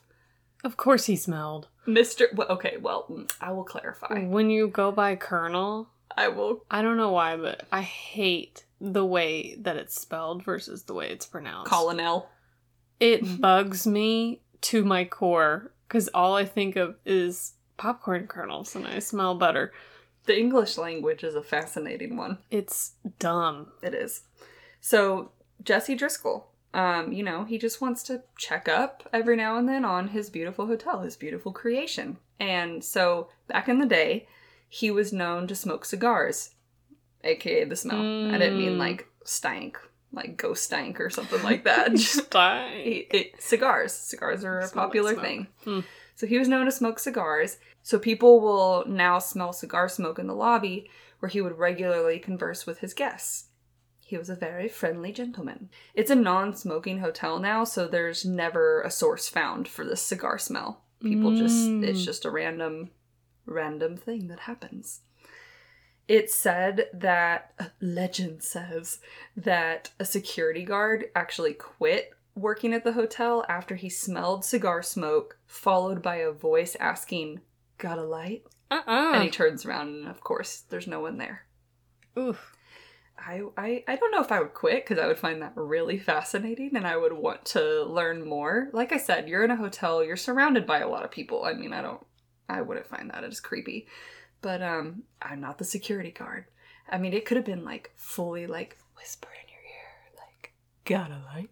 Of 0.63 0.77
course 0.77 1.05
he 1.05 1.15
smelled. 1.15 1.67
Mister. 1.85 2.27
Well, 2.33 2.49
okay, 2.49 2.77
well, 2.77 3.05
mm, 3.09 3.31
I 3.39 3.51
will 3.51 3.63
clarify. 3.63 4.25
When 4.25 4.49
you 4.49 4.67
go 4.67 4.91
by 4.91 5.15
Colonel, 5.15 5.89
I 6.15 6.27
will. 6.27 6.63
I 6.69 6.81
don't 6.81 6.97
know 6.97 7.11
why, 7.11 7.37
but 7.37 7.63
I 7.71 7.81
hate 7.81 8.65
the 8.81 9.05
way 9.05 9.55
that 9.59 9.77
it's 9.77 9.99
spelled 9.99 10.43
versus 10.43 10.83
the 10.83 10.93
way 10.93 11.09
it's 11.09 11.25
pronounced. 11.25 11.71
Colonel. 11.71 12.29
It 12.99 13.39
bugs 13.41 13.87
me 13.87 14.41
to 14.61 14.83
my 14.83 15.05
core 15.05 15.71
because 15.87 16.09
all 16.13 16.35
I 16.35 16.45
think 16.45 16.75
of 16.75 16.95
is 17.05 17.53
popcorn 17.77 18.27
kernels 18.27 18.75
and 18.75 18.85
I 18.85 18.99
smell 18.99 19.35
butter. 19.35 19.71
The 20.25 20.37
English 20.37 20.77
language 20.77 21.23
is 21.23 21.33
a 21.33 21.41
fascinating 21.41 22.17
one. 22.17 22.39
It's 22.51 22.93
dumb. 23.17 23.67
It 23.81 23.93
is. 23.93 24.23
So, 24.81 25.31
Jesse 25.63 25.97
Driskill, 25.97 26.43
um, 26.73 27.11
you 27.11 27.23
know, 27.23 27.45
he 27.45 27.57
just 27.57 27.81
wants 27.81 28.03
to 28.03 28.23
check 28.37 28.67
up 28.69 29.07
every 29.11 29.35
now 29.35 29.57
and 29.57 29.67
then 29.67 29.83
on 29.85 30.09
his 30.09 30.29
beautiful 30.29 30.67
hotel, 30.67 31.01
his 31.01 31.15
beautiful 31.15 31.51
creation. 31.51 32.17
And 32.39 32.83
so, 32.83 33.29
back 33.47 33.67
in 33.67 33.79
the 33.79 33.85
day, 33.85 34.27
he 34.67 34.91
was 34.91 35.11
known 35.11 35.47
to 35.47 35.55
smoke 35.55 35.83
cigars, 35.85 36.51
aka 37.23 37.65
the 37.65 37.75
smell. 37.75 37.99
I 37.99 38.37
didn't 38.37 38.57
mean 38.59 38.73
Mm. 38.75 38.79
like 38.79 39.07
stank, 39.25 39.77
like 40.11 40.37
ghost 40.37 40.63
stank 40.63 40.99
or 41.01 41.09
something 41.09 41.41
like 41.43 41.63
that. 41.65 41.91
Just 41.91 42.33
he- 42.33 43.07
it- 43.11 43.41
cigars. 43.41 43.91
Cigars 43.93 44.43
are 44.43 44.59
a 44.59 44.63
like 44.63 44.73
popular 44.73 45.13
smoke. 45.13 45.25
thing. 45.25 45.47
Hmm. 45.63 45.79
So 46.15 46.27
he 46.27 46.37
was 46.37 46.47
known 46.47 46.65
to 46.65 46.71
smoke 46.71 46.99
cigars. 46.99 47.57
So 47.81 47.97
people 47.97 48.41
will 48.41 48.85
now 48.87 49.19
smell 49.19 49.53
cigar 49.53 49.87
smoke 49.89 50.19
in 50.19 50.27
the 50.27 50.35
lobby 50.35 50.89
where 51.19 51.29
he 51.29 51.41
would 51.41 51.57
regularly 51.57 52.19
converse 52.19 52.65
with 52.65 52.79
his 52.79 52.93
guests. 52.93 53.45
He 54.09 54.17
was 54.17 54.31
a 54.31 54.35
very 54.35 54.67
friendly 54.67 55.11
gentleman. 55.11 55.69
It's 55.93 56.09
a 56.09 56.15
non 56.15 56.55
smoking 56.55 56.97
hotel 56.97 57.37
now, 57.37 57.63
so 57.63 57.87
there's 57.87 58.25
never 58.25 58.81
a 58.81 58.89
source 58.89 59.29
found 59.29 59.67
for 59.67 59.85
this 59.85 60.01
cigar 60.01 60.39
smell. 60.39 60.81
People 60.99 61.35
just, 61.35 61.67
it's 61.69 62.01
Mm. 62.01 62.05
just 62.05 62.25
a 62.25 62.31
random, 62.31 62.89
random 63.45 63.95
thing 63.97 64.27
that 64.29 64.39
happens. 64.39 65.01
It's 66.07 66.33
said 66.33 66.87
that, 66.91 67.53
legend 67.81 68.41
says, 68.41 68.99
that 69.37 69.91
a 69.99 70.05
security 70.05 70.65
guard 70.65 71.11
actually 71.15 71.53
quit 71.53 72.11
working 72.33 72.73
at 72.73 72.83
the 72.83 72.93
hotel 72.93 73.45
after 73.47 73.75
he 73.75 73.89
smelled 73.89 74.43
cigar 74.43 74.81
smoke, 74.81 75.37
followed 75.45 76.01
by 76.01 76.15
a 76.15 76.31
voice 76.31 76.75
asking, 76.79 77.41
Got 77.77 77.99
a 77.99 78.03
light? 78.03 78.41
Uh-uh. 78.71 79.11
And 79.13 79.23
he 79.23 79.29
turns 79.29 79.65
around, 79.65 79.89
and 79.89 80.07
of 80.07 80.21
course, 80.21 80.63
there's 80.69 80.87
no 80.87 80.99
one 80.99 81.19
there. 81.19 81.45
Oof. 82.17 82.55
I, 83.25 83.41
I, 83.57 83.83
I 83.87 83.95
don't 83.95 84.11
know 84.11 84.21
if 84.21 84.31
I 84.31 84.39
would 84.39 84.53
quit 84.53 84.85
because 84.85 85.01
I 85.01 85.07
would 85.07 85.19
find 85.19 85.41
that 85.41 85.53
really 85.55 85.99
fascinating 85.99 86.75
and 86.75 86.87
I 86.87 86.97
would 86.97 87.13
want 87.13 87.45
to 87.45 87.83
learn 87.83 88.27
more. 88.27 88.69
Like 88.73 88.91
I 88.91 88.97
said, 88.97 89.27
you're 89.27 89.43
in 89.43 89.51
a 89.51 89.55
hotel, 89.55 90.03
you're 90.03 90.17
surrounded 90.17 90.65
by 90.65 90.79
a 90.79 90.87
lot 90.87 91.03
of 91.03 91.11
people. 91.11 91.43
I 91.43 91.53
mean, 91.53 91.73
I 91.73 91.81
don't, 91.81 92.05
I 92.47 92.61
wouldn't 92.61 92.87
find 92.87 93.11
that 93.11 93.23
as 93.23 93.39
creepy. 93.39 93.87
But 94.41 94.61
um, 94.61 95.03
I'm 95.21 95.41
not 95.41 95.57
the 95.57 95.65
security 95.65 96.11
guard. 96.11 96.45
I 96.89 96.97
mean, 96.97 97.13
it 97.13 97.25
could 97.25 97.37
have 97.37 97.45
been 97.45 97.65
like 97.65 97.91
fully 97.95 98.47
like 98.47 98.77
whisper 98.97 99.27
in 99.29 99.49
your 99.51 99.61
ear, 99.61 100.15
like 100.17 100.53
got 100.85 101.11
a 101.11 101.21
light. 101.33 101.49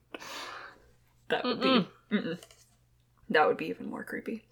That 1.30 1.44
would 1.44 1.60
Mm-mm. 1.60 1.88
be 2.10 2.16
mm-mm. 2.16 2.40
that 3.30 3.48
would 3.48 3.58
be 3.58 3.68
even 3.68 3.90
more 3.90 4.04
creepy. 4.04 4.46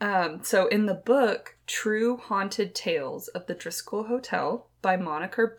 Um, 0.00 0.40
so 0.42 0.66
in 0.66 0.86
the 0.86 0.94
book, 0.94 1.56
True 1.66 2.16
Haunted 2.16 2.74
Tales 2.74 3.28
of 3.28 3.46
the 3.46 3.54
Driskill 3.54 4.08
Hotel 4.08 4.66
by 4.82 4.96
Monica 4.96 5.52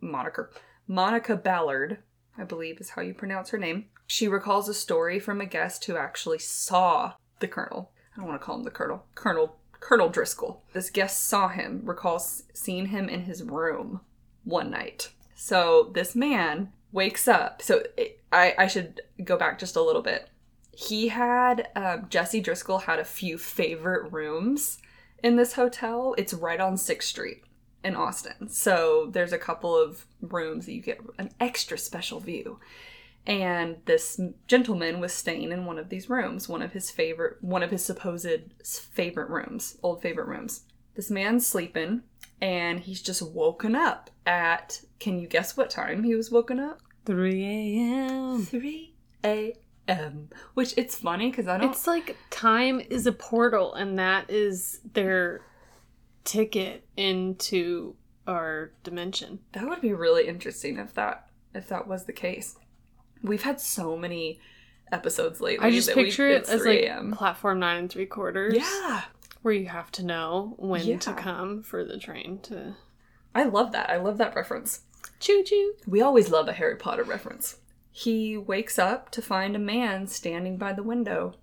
Monica 0.00 0.48
Monica 0.86 1.36
Ballard, 1.36 1.98
I 2.36 2.44
believe 2.44 2.80
is 2.80 2.90
how 2.90 3.02
you 3.02 3.14
pronounce 3.14 3.50
her 3.50 3.58
name. 3.58 3.86
She 4.06 4.26
recalls 4.26 4.68
a 4.68 4.74
story 4.74 5.20
from 5.20 5.40
a 5.40 5.46
guest 5.46 5.84
who 5.84 5.96
actually 5.96 6.40
saw 6.40 7.12
the 7.38 7.46
colonel. 7.46 7.92
I 8.12 8.18
don't 8.18 8.28
want 8.28 8.40
to 8.40 8.44
call 8.44 8.56
him 8.56 8.64
the 8.64 8.70
colonel. 8.70 9.06
Colonel 9.14 9.56
Colonel 9.78 10.10
Driskill. 10.10 10.58
This 10.72 10.90
guest 10.90 11.24
saw 11.26 11.48
him, 11.48 11.82
recalls 11.84 12.42
seeing 12.52 12.86
him 12.86 13.08
in 13.08 13.22
his 13.22 13.42
room 13.42 14.00
one 14.44 14.70
night. 14.70 15.10
So 15.34 15.90
this 15.94 16.14
man 16.14 16.72
wakes 16.92 17.28
up. 17.28 17.62
So 17.62 17.84
it, 17.96 18.20
I 18.32 18.54
I 18.58 18.66
should 18.66 19.00
go 19.24 19.36
back 19.36 19.58
just 19.58 19.76
a 19.76 19.82
little 19.82 20.02
bit. 20.02 20.28
He 20.72 21.08
had 21.08 21.68
um, 21.76 22.06
Jesse 22.10 22.42
Driskill 22.42 22.82
had 22.82 22.98
a 22.98 23.04
few 23.04 23.38
favorite 23.38 24.12
rooms 24.12 24.78
in 25.22 25.36
this 25.36 25.52
hotel. 25.52 26.14
It's 26.18 26.34
right 26.34 26.60
on 26.60 26.76
Sixth 26.76 27.08
Street 27.08 27.44
in 27.82 27.96
Austin. 27.96 28.48
So 28.48 29.08
there's 29.12 29.32
a 29.32 29.38
couple 29.38 29.76
of 29.76 30.06
rooms 30.20 30.66
that 30.66 30.72
you 30.72 30.82
get 30.82 31.00
an 31.18 31.30
extra 31.40 31.78
special 31.78 32.20
view. 32.20 32.58
And 33.26 33.76
this 33.84 34.20
gentleman 34.46 34.98
was 34.98 35.12
staying 35.12 35.52
in 35.52 35.66
one 35.66 35.78
of 35.78 35.90
these 35.90 36.08
rooms, 36.08 36.48
one 36.48 36.62
of 36.62 36.72
his 36.72 36.90
favorite, 36.90 37.36
one 37.42 37.62
of 37.62 37.70
his 37.70 37.84
supposed 37.84 38.28
favorite 38.64 39.28
rooms, 39.28 39.76
old 39.82 40.02
favorite 40.02 40.26
rooms. 40.26 40.62
This 40.94 41.10
man's 41.10 41.46
sleeping 41.46 42.02
and 42.40 42.80
he's 42.80 43.02
just 43.02 43.22
woken 43.22 43.74
up 43.74 44.10
at, 44.26 44.80
can 44.98 45.18
you 45.18 45.26
guess 45.26 45.56
what 45.56 45.70
time 45.70 46.02
he 46.02 46.14
was 46.14 46.30
woken 46.30 46.58
up? 46.58 46.80
3 47.04 47.44
a.m. 47.44 48.44
3 48.44 48.94
a.m. 49.24 50.28
Which 50.54 50.74
it's 50.76 50.94
funny 50.94 51.30
because 51.30 51.48
I 51.48 51.58
don't. 51.58 51.70
It's 51.70 51.86
like 51.86 52.16
time 52.30 52.80
is 52.90 53.06
a 53.06 53.12
portal, 53.12 53.74
and 53.74 53.98
that 53.98 54.30
is 54.30 54.80
their 54.92 55.42
ticket 56.24 56.86
into 56.96 57.96
our 58.26 58.72
dimension. 58.84 59.40
That 59.52 59.68
would 59.68 59.80
be 59.80 59.92
really 59.92 60.26
interesting 60.28 60.78
if 60.78 60.94
that 60.94 61.26
if 61.54 61.68
that 61.68 61.86
was 61.88 62.04
the 62.04 62.12
case. 62.12 62.56
We've 63.22 63.42
had 63.42 63.60
so 63.60 63.96
many 63.96 64.40
episodes 64.92 65.40
lately. 65.40 65.66
I 65.66 65.70
just 65.70 65.88
that 65.88 65.96
we- 65.96 66.04
picture 66.04 66.28
it 66.28 66.48
as 66.48 66.64
like 66.64 67.16
platform 67.16 67.58
nine 67.60 67.76
and 67.78 67.90
three 67.90 68.06
quarters. 68.06 68.54
yeah, 68.56 69.02
Where 69.42 69.54
you 69.54 69.66
have 69.66 69.90
to 69.92 70.04
know 70.04 70.54
when 70.58 70.84
Yeah. 70.86 70.98
to 70.98 71.12
come 71.14 71.62
for 71.62 71.84
the 71.84 71.98
train 71.98 72.38
to 72.42 72.76
I 73.34 73.44
love 73.44 73.72
that. 73.72 73.88
I 73.90 73.96
love 73.96 74.18
that 74.18 74.34
reference. 74.34 74.82
choo 75.18 75.42
choo. 75.44 75.74
We 75.86 76.00
always 76.00 76.30
love 76.30 76.48
a 76.48 76.52
Harry 76.52 76.76
Potter 76.76 77.04
reference. 77.04 77.58
He 77.92 78.36
wakes 78.36 78.78
up 78.78 79.10
to 79.12 79.22
find 79.22 79.54
a 79.56 79.58
man 79.60 80.06
standing 80.06 80.56
by 80.56 80.72
the 80.72 80.82
window, 80.82 81.34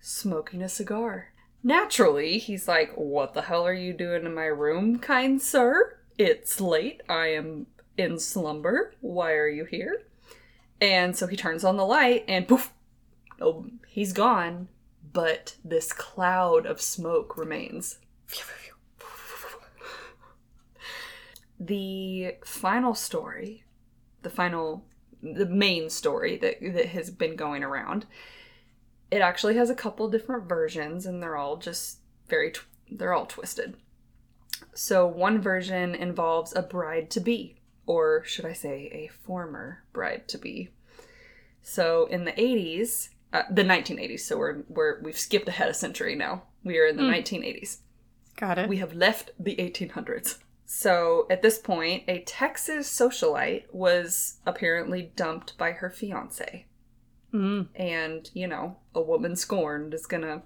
smoking 0.00 0.62
a 0.62 0.68
cigar. 0.68 1.29
Naturally, 1.62 2.38
he's 2.38 2.66
like, 2.66 2.92
What 2.94 3.34
the 3.34 3.42
hell 3.42 3.66
are 3.66 3.74
you 3.74 3.92
doing 3.92 4.24
in 4.24 4.34
my 4.34 4.46
room, 4.46 4.98
kind 4.98 5.40
sir? 5.40 5.98
It's 6.18 6.60
late. 6.60 7.02
I 7.08 7.28
am 7.28 7.66
in 7.96 8.18
slumber. 8.18 8.94
Why 9.00 9.32
are 9.32 9.48
you 9.48 9.64
here? 9.64 10.02
And 10.80 11.16
so 11.16 11.26
he 11.26 11.36
turns 11.36 11.64
on 11.64 11.76
the 11.76 11.84
light 11.84 12.24
and 12.26 12.48
poof! 12.48 12.72
Oh, 13.40 13.66
he's 13.86 14.12
gone. 14.12 14.68
But 15.12 15.56
this 15.64 15.92
cloud 15.92 16.66
of 16.66 16.80
smoke 16.80 17.36
remains. 17.36 17.98
The 21.58 22.36
final 22.42 22.94
story, 22.94 23.64
the 24.22 24.30
final, 24.30 24.84
the 25.22 25.44
main 25.44 25.90
story 25.90 26.38
that, 26.38 26.56
that 26.60 26.86
has 26.86 27.10
been 27.10 27.36
going 27.36 27.62
around, 27.62 28.06
it 29.10 29.20
actually 29.20 29.56
has 29.56 29.70
a 29.70 29.74
couple 29.74 30.08
different 30.08 30.48
versions 30.48 31.06
and 31.06 31.22
they're 31.22 31.36
all 31.36 31.56
just 31.56 31.98
very, 32.28 32.52
tw- 32.52 32.66
they're 32.90 33.12
all 33.14 33.26
twisted. 33.26 33.76
So 34.74 35.06
one 35.06 35.40
version 35.40 35.94
involves 35.94 36.54
a 36.54 36.62
bride 36.62 37.10
to 37.10 37.20
be, 37.20 37.56
or 37.86 38.22
should 38.24 38.44
I 38.44 38.52
say 38.52 38.88
a 38.92 39.10
former 39.24 39.82
bride 39.92 40.28
to 40.28 40.38
be. 40.38 40.70
So 41.62 42.06
in 42.06 42.24
the 42.24 42.32
80s, 42.32 43.08
uh, 43.32 43.42
the 43.50 43.62
1980s, 43.64 44.20
so 44.20 44.38
we're, 44.38 44.62
we're, 44.68 45.00
we've 45.02 45.18
skipped 45.18 45.48
ahead 45.48 45.68
a 45.68 45.74
century 45.74 46.14
now. 46.14 46.44
We 46.64 46.78
are 46.78 46.86
in 46.86 46.96
the 46.96 47.02
Hmm. 47.04 47.10
1980s 47.12 47.78
Got 48.36 48.58
it. 48.58 48.68
we 48.68 48.76
have 48.78 48.94
left 48.94 49.30
the 49.38 49.56
1800s. 49.56 50.38
So 50.66 51.26
at 51.30 51.42
this 51.42 51.58
point, 51.58 52.04
a 52.06 52.20
Texas 52.20 52.88
socialite 52.88 53.64
was 53.72 54.38
apparently 54.46 55.10
dumped 55.16 55.58
by 55.58 55.72
her 55.72 55.90
fiance. 55.90 56.66
Mm. 57.32 57.68
And, 57.74 58.30
you 58.34 58.46
know, 58.46 58.76
a 58.94 59.00
woman 59.00 59.36
scorned 59.36 59.94
is 59.94 60.06
gonna, 60.06 60.42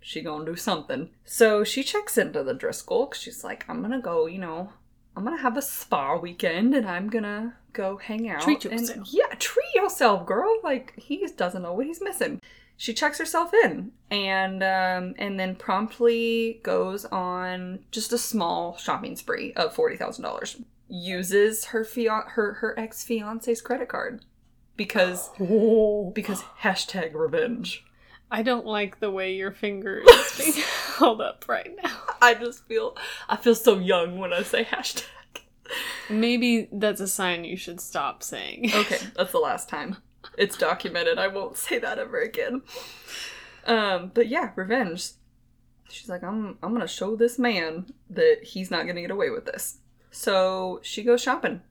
she 0.00 0.20
gonna 0.22 0.44
do 0.44 0.56
something. 0.56 1.10
So 1.24 1.64
she 1.64 1.82
checks 1.82 2.18
into 2.18 2.42
the 2.42 2.54
Driskill 2.54 3.10
'cause 3.10 3.20
she's 3.20 3.42
like, 3.44 3.64
I'm 3.68 3.80
gonna 3.82 4.00
go, 4.00 4.26
you 4.26 4.38
know, 4.38 4.72
I'm 5.16 5.24
gonna 5.24 5.40
have 5.42 5.56
a 5.56 5.62
spa 5.62 6.16
weekend 6.16 6.74
and 6.74 6.86
I'm 6.88 7.08
gonna 7.08 7.56
go 7.72 7.96
hang 7.96 8.28
out. 8.28 8.42
Treat 8.42 8.64
and- 8.66 8.80
yourself. 8.80 9.08
yeah, 9.10 9.34
treat 9.38 9.74
yourself, 9.74 10.26
girl. 10.26 10.54
Like, 10.62 10.94
he 10.96 11.26
doesn't 11.36 11.62
know 11.62 11.72
what 11.72 11.86
he's 11.86 12.00
missing 12.02 12.40
she 12.80 12.94
checks 12.94 13.18
herself 13.18 13.52
in 13.64 13.90
and 14.08 14.62
um, 14.62 15.12
and 15.18 15.36
then 15.40 15.56
promptly 15.56 16.60
goes 16.62 17.04
on 17.06 17.80
just 17.90 18.12
a 18.12 18.18
small 18.18 18.76
shopping 18.76 19.16
spree 19.16 19.52
of 19.54 19.74
forty 19.74 19.96
thousand 19.96 20.22
dollars. 20.22 20.60
Uses 20.88 21.64
her 21.66 21.84
fian- 21.84 22.22
her 22.28 22.52
her 22.54 22.78
ex 22.78 23.02
fiance's 23.02 23.60
credit 23.60 23.88
card 23.88 24.24
because 24.78 25.28
Oh. 25.38 26.10
because 26.14 26.42
hashtag 26.62 27.12
revenge. 27.12 27.84
I 28.30 28.42
don't 28.42 28.64
like 28.66 29.00
the 29.00 29.10
way 29.10 29.34
your 29.34 29.52
finger 29.52 30.02
is 30.06 30.34
being 30.38 30.64
held 30.96 31.20
up 31.20 31.44
right 31.48 31.74
now. 31.82 31.96
I 32.22 32.32
just 32.34 32.64
feel 32.66 32.96
I 33.28 33.36
feel 33.36 33.54
so 33.54 33.78
young 33.78 34.18
when 34.18 34.32
I 34.32 34.42
say 34.42 34.64
hashtag. 34.64 35.04
Maybe 36.08 36.68
that's 36.72 37.02
a 37.02 37.08
sign 37.08 37.44
you 37.44 37.56
should 37.58 37.80
stop 37.80 38.22
saying. 38.22 38.70
Okay, 38.74 38.98
that's 39.14 39.32
the 39.32 39.38
last 39.38 39.68
time. 39.68 39.98
It's 40.38 40.56
documented. 40.56 41.18
I 41.18 41.28
won't 41.28 41.56
say 41.58 41.78
that 41.78 41.98
ever 41.98 42.20
again. 42.20 42.62
Um, 43.66 44.10
but 44.14 44.28
yeah, 44.28 44.52
revenge. 44.56 45.10
She's 45.90 46.08
like, 46.08 46.22
I'm 46.22 46.58
I'm 46.62 46.72
gonna 46.72 46.88
show 46.88 47.16
this 47.16 47.38
man 47.38 47.86
that 48.10 48.38
he's 48.42 48.70
not 48.70 48.86
gonna 48.86 49.00
get 49.02 49.10
away 49.10 49.30
with 49.30 49.44
this. 49.46 49.78
So 50.10 50.80
she 50.82 51.02
goes 51.02 51.20
shopping. 51.22 51.62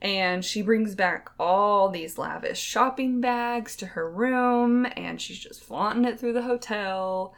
And 0.00 0.44
she 0.44 0.62
brings 0.62 0.94
back 0.94 1.30
all 1.40 1.88
these 1.88 2.18
lavish 2.18 2.60
shopping 2.60 3.20
bags 3.20 3.74
to 3.76 3.86
her 3.86 4.08
room 4.08 4.86
and 4.96 5.20
she's 5.20 5.38
just 5.38 5.62
flaunting 5.62 6.04
it 6.04 6.20
through 6.20 6.34
the 6.34 6.42
hotel. 6.42 7.34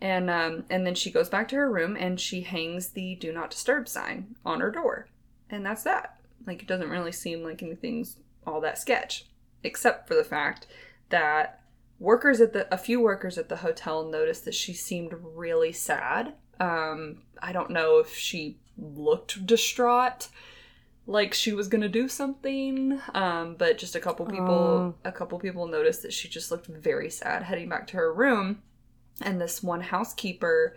And 0.00 0.30
um, 0.30 0.64
and 0.70 0.86
then 0.86 0.94
she 0.94 1.10
goes 1.10 1.28
back 1.28 1.48
to 1.48 1.56
her 1.56 1.70
room 1.70 1.96
and 1.98 2.20
she 2.20 2.42
hangs 2.42 2.90
the 2.90 3.16
do 3.16 3.32
not 3.32 3.50
disturb 3.50 3.88
sign 3.88 4.36
on 4.44 4.60
her 4.60 4.70
door. 4.70 5.08
And 5.50 5.66
that's 5.66 5.82
that. 5.82 6.20
Like 6.46 6.62
it 6.62 6.68
doesn't 6.68 6.90
really 6.90 7.12
seem 7.12 7.42
like 7.42 7.62
anything's 7.62 8.18
all 8.46 8.60
that 8.60 8.78
sketch, 8.78 9.26
except 9.64 10.06
for 10.06 10.14
the 10.14 10.22
fact 10.22 10.68
that 11.08 11.60
workers 11.98 12.40
at 12.40 12.52
the 12.52 12.72
a 12.72 12.78
few 12.78 13.00
workers 13.00 13.36
at 13.36 13.48
the 13.48 13.56
hotel 13.56 14.04
noticed 14.04 14.44
that 14.44 14.54
she 14.54 14.72
seemed 14.72 15.12
really 15.20 15.72
sad. 15.72 16.34
Um, 16.60 17.22
I 17.42 17.52
don't 17.52 17.70
know 17.70 17.98
if 17.98 18.14
she 18.14 18.58
looked 18.78 19.44
distraught 19.44 20.28
like 21.06 21.32
she 21.34 21.52
was 21.52 21.68
gonna 21.68 21.88
do 21.88 22.08
something 22.08 23.00
um, 23.14 23.54
but 23.56 23.78
just 23.78 23.94
a 23.94 24.00
couple 24.00 24.26
people 24.26 24.54
Oh. 24.54 24.94
a 25.04 25.12
couple 25.12 25.38
people 25.38 25.66
noticed 25.68 26.02
that 26.02 26.12
she 26.12 26.28
just 26.28 26.50
looked 26.50 26.66
very 26.66 27.10
sad 27.10 27.42
heading 27.44 27.68
back 27.68 27.86
to 27.88 27.96
her 27.96 28.12
room 28.12 28.62
and 29.22 29.40
this 29.40 29.62
one 29.62 29.80
housekeeper 29.80 30.76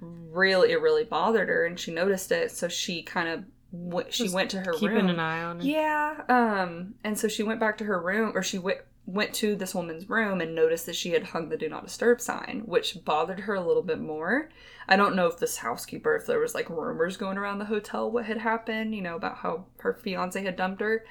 really 0.00 0.72
it 0.72 0.80
really 0.80 1.04
bothered 1.04 1.48
her 1.48 1.64
and 1.66 1.78
she 1.78 1.92
noticed 1.92 2.32
it 2.32 2.50
so 2.50 2.66
she 2.68 3.02
kind 3.02 3.28
of 3.28 3.44
w- 3.72 4.06
she 4.10 4.24
Just 4.24 4.34
went 4.34 4.50
to 4.50 4.60
her 4.60 4.72
Keeping 4.72 4.96
room 4.96 5.08
an 5.10 5.20
eye 5.20 5.42
on 5.42 5.60
her. 5.60 5.64
yeah 5.66 6.22
um 6.28 6.94
and 7.04 7.16
so 7.18 7.28
she 7.28 7.42
went 7.42 7.60
back 7.60 7.78
to 7.78 7.84
her 7.84 8.00
room 8.00 8.32
or 8.34 8.42
she 8.42 8.58
went 8.58 8.78
went 9.04 9.34
to 9.34 9.56
this 9.56 9.74
woman's 9.74 10.08
room 10.08 10.40
and 10.40 10.54
noticed 10.54 10.86
that 10.86 10.94
she 10.96 11.10
had 11.10 11.24
hung 11.24 11.48
the 11.48 11.56
do 11.56 11.68
not 11.68 11.84
disturb 11.84 12.20
sign 12.20 12.62
which 12.66 13.04
bothered 13.04 13.40
her 13.40 13.54
a 13.54 13.66
little 13.66 13.82
bit 13.82 14.00
more. 14.00 14.48
I 14.88 14.96
don't 14.96 15.16
know 15.16 15.26
if 15.26 15.38
this 15.38 15.56
housekeeper 15.58 16.14
if 16.16 16.26
there 16.26 16.38
was 16.38 16.54
like 16.54 16.70
rumors 16.70 17.16
going 17.16 17.36
around 17.38 17.58
the 17.58 17.64
hotel 17.64 18.10
what 18.10 18.26
had 18.26 18.38
happened 18.38 18.94
you 18.94 19.02
know 19.02 19.16
about 19.16 19.38
how 19.38 19.66
her 19.78 19.94
fiance 19.94 20.42
had 20.42 20.56
dumped 20.56 20.80
her 20.80 21.04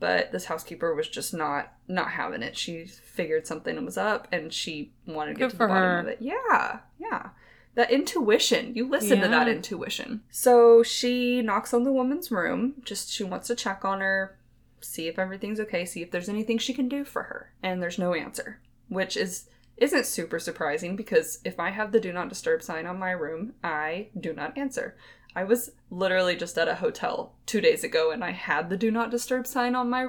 but 0.00 0.30
this 0.32 0.44
housekeeper 0.46 0.94
was 0.94 1.08
just 1.08 1.34
not 1.34 1.72
not 1.88 2.10
having 2.12 2.42
it. 2.42 2.56
She 2.56 2.86
figured 2.86 3.46
something 3.46 3.84
was 3.84 3.96
up 3.98 4.28
and 4.32 4.52
she 4.52 4.92
wanted 5.06 5.34
to 5.34 5.38
get 5.38 5.44
Good 5.46 5.50
to 5.52 5.56
the 5.58 5.66
bottom 5.66 5.82
her. 5.82 5.98
of 6.00 6.06
it. 6.08 6.18
Yeah 6.20 6.80
yeah. 6.98 7.30
That 7.74 7.90
intuition 7.92 8.74
you 8.74 8.88
listen 8.88 9.20
to 9.20 9.28
that 9.28 9.48
intuition. 9.48 10.22
So 10.30 10.82
she 10.82 11.42
knocks 11.42 11.72
on 11.72 11.84
the 11.84 11.92
woman's 11.92 12.30
room 12.30 12.74
just 12.84 13.10
she 13.12 13.24
wants 13.24 13.46
to 13.48 13.54
check 13.54 13.84
on 13.84 14.00
her 14.00 14.37
see 14.80 15.08
if 15.08 15.18
everything's 15.18 15.60
okay 15.60 15.84
see 15.84 16.02
if 16.02 16.10
there's 16.10 16.28
anything 16.28 16.58
she 16.58 16.74
can 16.74 16.88
do 16.88 17.04
for 17.04 17.24
her 17.24 17.52
and 17.62 17.82
there's 17.82 17.98
no 17.98 18.14
answer 18.14 18.60
which 18.88 19.16
is 19.16 19.48
isn't 19.76 20.06
super 20.06 20.38
surprising 20.38 20.96
because 20.96 21.38
if 21.44 21.58
i 21.60 21.70
have 21.70 21.92
the 21.92 22.00
do 22.00 22.12
not 22.12 22.28
disturb 22.28 22.62
sign 22.62 22.86
on 22.86 22.98
my 22.98 23.10
room 23.10 23.52
i 23.62 24.08
do 24.18 24.32
not 24.32 24.56
answer 24.56 24.96
i 25.36 25.44
was 25.44 25.70
literally 25.90 26.36
just 26.36 26.58
at 26.58 26.68
a 26.68 26.76
hotel 26.76 27.34
two 27.46 27.60
days 27.60 27.84
ago 27.84 28.10
and 28.10 28.24
i 28.24 28.30
had 28.30 28.70
the 28.70 28.76
do 28.76 28.90
not 28.90 29.10
disturb 29.10 29.46
sign 29.46 29.74
on 29.74 29.90
my 29.90 30.08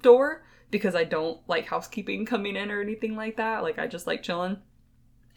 door 0.00 0.44
because 0.70 0.94
i 0.94 1.04
don't 1.04 1.40
like 1.48 1.66
housekeeping 1.66 2.24
coming 2.24 2.56
in 2.56 2.70
or 2.70 2.80
anything 2.80 3.14
like 3.14 3.36
that 3.36 3.62
like 3.62 3.78
i 3.78 3.86
just 3.86 4.06
like 4.06 4.22
chilling 4.22 4.56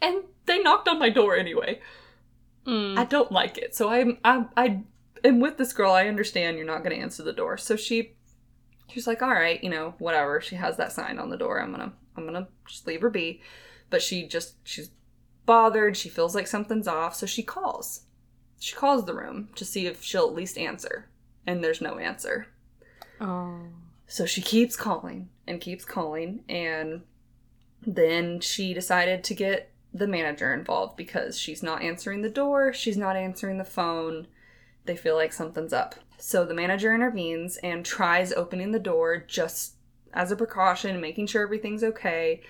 and 0.01 0.23
they 0.45 0.59
knocked 0.59 0.87
on 0.87 0.99
my 0.99 1.09
door 1.09 1.35
anyway 1.35 1.79
Mm. 2.65 2.97
I 2.97 3.05
don't 3.05 3.31
like 3.31 3.57
it. 3.57 3.75
So 3.75 3.89
I'm 3.89 4.17
I 4.23 4.45
I 4.57 4.81
am 5.23 5.39
with 5.39 5.57
this 5.57 5.73
girl. 5.73 5.91
I 5.91 6.07
understand 6.07 6.57
you're 6.57 6.65
not 6.65 6.83
going 6.83 6.95
to 6.95 7.01
answer 7.01 7.23
the 7.23 7.33
door. 7.33 7.57
So 7.57 7.75
she 7.75 8.13
she's 8.87 9.07
like, 9.07 9.21
"All 9.21 9.29
right, 9.29 9.63
you 9.63 9.69
know, 9.69 9.95
whatever." 9.99 10.41
She 10.41 10.55
has 10.55 10.77
that 10.77 10.91
sign 10.91 11.19
on 11.19 11.29
the 11.29 11.37
door. 11.37 11.61
I'm 11.61 11.73
going 11.73 11.89
to 11.89 11.95
I'm 12.17 12.27
to 12.33 12.47
just 12.67 12.87
leave 12.87 13.01
her 13.01 13.09
be. 13.09 13.41
But 13.89 14.01
she 14.01 14.27
just 14.27 14.55
she's 14.63 14.89
bothered. 15.45 15.97
She 15.97 16.09
feels 16.09 16.35
like 16.35 16.47
something's 16.47 16.87
off, 16.87 17.15
so 17.15 17.25
she 17.25 17.43
calls. 17.43 18.01
She 18.59 18.75
calls 18.75 19.05
the 19.05 19.13
room 19.13 19.49
to 19.55 19.65
see 19.65 19.85
if 19.85 20.03
she'll 20.03 20.27
at 20.27 20.33
least 20.33 20.57
answer. 20.57 21.09
And 21.45 21.63
there's 21.63 21.81
no 21.81 21.97
answer. 21.97 22.47
oh. 23.21 23.59
So 24.07 24.25
she 24.25 24.41
keeps 24.41 24.75
calling 24.75 25.29
and 25.47 25.59
keeps 25.59 25.83
calling, 25.83 26.43
and 26.47 27.01
then 27.85 28.39
she 28.39 28.73
decided 28.73 29.23
to 29.23 29.33
get 29.33 29.71
the 29.93 30.07
manager 30.07 30.53
involved 30.53 30.95
because 30.95 31.39
she's 31.39 31.63
not 31.63 31.81
answering 31.81 32.21
the 32.21 32.29
door, 32.29 32.73
she's 32.73 32.97
not 32.97 33.15
answering 33.15 33.57
the 33.57 33.63
phone. 33.63 34.27
They 34.85 34.95
feel 34.95 35.15
like 35.15 35.33
something's 35.33 35.73
up. 35.73 35.95
So 36.17 36.45
the 36.45 36.53
manager 36.53 36.93
intervenes 36.93 37.57
and 37.57 37.85
tries 37.85 38.31
opening 38.33 38.71
the 38.71 38.79
door 38.79 39.23
just 39.27 39.75
as 40.13 40.31
a 40.31 40.35
precaution, 40.35 41.01
making 41.01 41.27
sure 41.27 41.43
everything's 41.43 41.83
okay. 41.83 42.41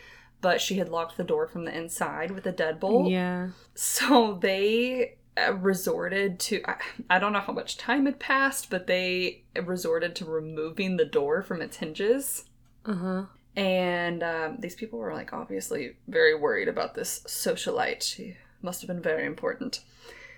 But 0.41 0.61
she 0.61 0.75
had 0.75 0.89
locked 0.89 1.17
the 1.17 1.23
door 1.23 1.47
from 1.47 1.65
the 1.65 1.75
inside 1.75 2.31
with 2.31 2.45
a 2.45 2.53
deadbolt. 2.53 3.09
Yeah. 3.09 3.49
So 3.73 4.37
they 4.41 5.15
uh, 5.37 5.53
resorted 5.53 6.39
to, 6.41 6.61
I, 6.65 6.75
I 7.09 7.19
don't 7.19 7.33
know 7.33 7.39
how 7.39 7.53
much 7.53 7.77
time 7.77 8.05
had 8.05 8.19
passed, 8.19 8.69
but 8.69 8.87
they 8.87 9.43
resorted 9.63 10.15
to 10.17 10.25
removing 10.25 10.97
the 10.97 11.05
door 11.05 11.41
from 11.41 11.61
its 11.61 11.77
hinges. 11.77 12.45
Uh 12.85 12.93
huh. 12.93 13.25
And 13.55 14.21
um, 14.21 14.57
these 14.59 14.75
people 14.75 14.99
were 14.99 15.13
like 15.13 15.33
obviously 15.33 15.95
very 16.07 16.35
worried 16.35 16.67
about 16.67 16.93
this 16.93 17.21
socialite. 17.25 18.03
She 18.03 18.37
must 18.61 18.81
have 18.81 18.87
been 18.87 19.01
very 19.01 19.25
important. 19.25 19.81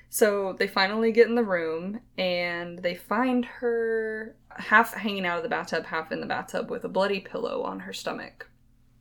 So 0.10 0.54
they 0.54 0.68
finally 0.68 1.12
get 1.12 1.28
in 1.28 1.36
the 1.36 1.44
room 1.44 2.00
and 2.18 2.80
they 2.80 2.96
find 2.96 3.44
her 3.46 4.36
half 4.58 4.94
hanging 4.94 5.26
out 5.26 5.38
of 5.38 5.44
the 5.44 5.50
bathtub, 5.50 5.86
half 5.86 6.12
in 6.12 6.22
the 6.22 6.26
bathtub 6.26 6.70
with 6.72 6.84
a 6.86 6.90
bloody 6.90 7.20
pillow 7.20 7.64
on 7.64 7.82
her 7.82 7.94
stomach. 7.94 8.50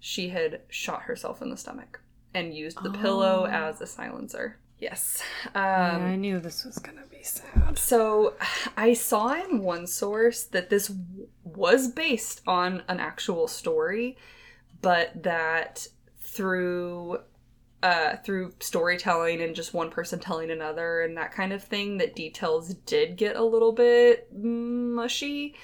She 0.00 0.28
had 0.28 0.62
shot 0.68 1.02
herself 1.02 1.40
in 1.42 1.50
the 1.50 1.56
stomach 1.56 2.00
and 2.34 2.54
used 2.54 2.82
the 2.82 2.90
pillow 2.90 3.44
Oh. 3.46 3.50
as 3.50 3.80
a 3.80 3.86
silencer. 3.86 4.58
Yes. 4.78 5.22
yeah, 5.54 5.92
Um, 5.96 6.02
I 6.02 6.16
knew 6.16 6.38
this 6.38 6.64
was 6.66 6.78
gonna 6.78 7.06
be 7.10 7.22
sad. 7.22 7.78
so 7.78 8.34
I 8.76 8.92
saw 8.92 9.32
in 9.32 9.60
one 9.62 9.86
source 9.86 10.42
that 10.44 10.68
this 10.68 10.88
w- 10.88 11.28
was 11.44 11.88
based 11.88 12.42
on 12.46 12.82
an 12.88 13.00
actual 13.00 13.48
story, 13.48 14.18
but 14.82 15.22
that 15.22 15.86
through 16.20 17.20
uh, 17.86 18.16
through 18.24 18.52
storytelling 18.58 19.40
and 19.40 19.54
just 19.54 19.72
one 19.72 19.90
person 19.90 20.18
telling 20.18 20.50
another 20.50 21.02
and 21.02 21.16
that 21.16 21.30
kind 21.30 21.52
of 21.52 21.62
thing, 21.62 21.98
that 21.98 22.16
details 22.16 22.74
did 22.74 23.16
get 23.16 23.36
a 23.36 23.44
little 23.44 23.70
bit 23.70 24.28
mushy. 24.34 25.54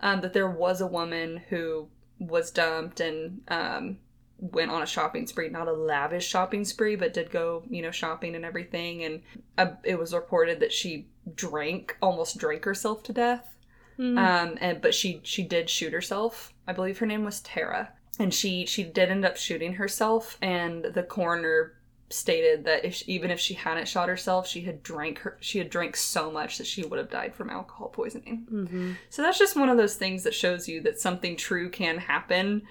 Um, 0.00 0.20
that 0.22 0.32
there 0.32 0.50
was 0.50 0.80
a 0.80 0.88
woman 0.88 1.36
who 1.48 1.88
was 2.18 2.50
dumped 2.50 2.98
and 2.98 3.42
um, 3.46 3.98
went 4.38 4.72
on 4.72 4.82
a 4.82 4.86
shopping 4.86 5.28
spree, 5.28 5.50
not 5.50 5.68
a 5.68 5.72
lavish 5.72 6.26
shopping 6.26 6.64
spree, 6.64 6.96
but 6.96 7.14
did 7.14 7.30
go, 7.30 7.62
you 7.70 7.82
know, 7.82 7.92
shopping 7.92 8.34
and 8.34 8.44
everything. 8.44 9.04
And 9.04 9.22
uh, 9.56 9.76
it 9.84 9.98
was 10.00 10.12
reported 10.12 10.58
that 10.58 10.72
she 10.72 11.06
drank, 11.32 11.96
almost 12.02 12.38
drank 12.38 12.64
herself 12.64 13.04
to 13.04 13.12
death. 13.12 13.54
Mm. 14.00 14.18
Um, 14.18 14.58
and 14.60 14.80
but 14.80 14.94
she 14.94 15.20
she 15.22 15.44
did 15.44 15.70
shoot 15.70 15.92
herself. 15.92 16.52
I 16.66 16.72
believe 16.72 16.98
her 16.98 17.06
name 17.06 17.24
was 17.24 17.40
Tara, 17.40 17.92
and 18.18 18.32
she 18.32 18.66
she 18.66 18.82
did 18.84 19.10
end 19.10 19.24
up 19.24 19.36
shooting 19.36 19.74
herself. 19.74 20.38
And 20.42 20.84
the 20.84 21.02
coroner 21.02 21.74
stated 22.10 22.64
that 22.64 22.84
if 22.86 23.06
even 23.08 23.30
if 23.30 23.38
she 23.38 23.54
hadn't 23.54 23.86
shot 23.86 24.08
herself, 24.08 24.46
she 24.48 24.62
had 24.62 24.82
drank 24.82 25.18
her 25.20 25.36
she 25.40 25.58
had 25.58 25.68
drank 25.70 25.94
so 25.96 26.30
much 26.30 26.56
that 26.58 26.66
she 26.66 26.84
would 26.84 26.98
have 26.98 27.10
died 27.10 27.34
from 27.34 27.50
alcohol 27.50 27.88
poisoning. 27.88 28.46
mm-hmm. 28.50 28.92
So 29.10 29.22
that's 29.22 29.38
just 29.38 29.56
one 29.56 29.68
of 29.68 29.76
those 29.76 29.96
things 29.96 30.22
that 30.24 30.34
shows 30.34 30.68
you 30.68 30.80
that 30.82 30.98
something 31.00 31.36
true 31.36 31.68
can 31.70 31.98
happen, 31.98 32.62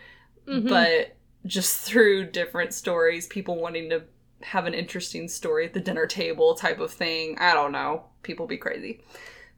Mhm. 0.48 0.68
but 0.70 1.16
just 1.46 1.78
through 1.86 2.32
different 2.32 2.74
stories, 2.74 3.28
people 3.28 3.58
wanting 3.58 3.90
to 3.92 4.04
have 4.42 4.66
an 4.66 4.74
interesting 4.74 5.28
story 5.28 5.66
at 5.66 5.74
the 5.74 5.80
dinner 5.80 6.06
table 6.08 6.56
type 6.56 6.80
of 6.80 6.92
thing. 6.92 7.38
I 7.40 7.54
don't 7.54 7.72
know. 7.72 8.06
People 8.24 8.48
be 8.48 8.58
crazy. 8.58 9.02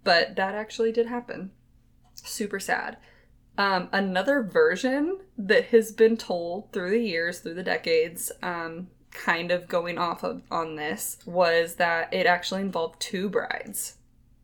But 0.04 0.36
that 0.36 0.56
actually 0.56 0.92
did 0.92 1.08
happen. 1.08 1.52
Super 2.16 2.60
sad. 2.60 2.98
Um, 3.60 3.90
another 3.92 4.42
version 4.42 5.20
that 5.38 5.66
has 5.66 5.92
been 5.92 6.16
told 6.16 6.72
through 6.72 6.92
the 6.92 7.04
years, 7.04 7.40
through 7.40 7.56
the 7.56 7.64
decades, 7.64 8.32
um, 8.42 8.88
kind 9.12 9.52
of 9.52 9.68
going 9.68 9.98
off 9.98 10.24
of 10.24 10.44
on 10.50 10.78
this, 10.78 11.18
was 11.26 11.76
that 11.76 12.14
it 12.14 12.26
actually 12.26 12.62
involved 12.62 13.02
two 13.02 13.28
brides, 13.28 13.98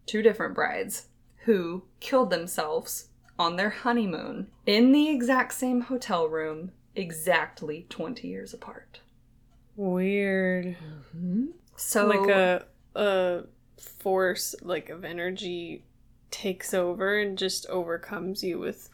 two 0.06 0.22
different 0.22 0.54
brides, 0.54 1.08
who 1.46 1.84
killed 2.02 2.30
themselves 2.30 3.08
on 3.40 3.56
their 3.56 3.70
honeymoon 3.70 4.48
in 4.66 4.92
the 4.92 5.08
exact 5.08 5.54
same 5.54 5.80
hotel 5.80 6.28
room, 6.28 6.74
exactly 6.94 7.86
20 7.88 8.28
years 8.28 8.54
apart. 8.54 9.00
Weird. 9.78 10.76
So, 11.78 12.06
like 12.06 12.30
a 12.30 12.66
a 12.96 13.44
force 13.78 14.56
like 14.62 14.90
of 14.90 15.06
energy 15.06 15.86
takes 16.32 16.74
over 16.74 17.18
and 17.18 17.38
just 17.38 17.66
overcomes 17.68 18.44
you 18.44 18.60
with 18.60 18.90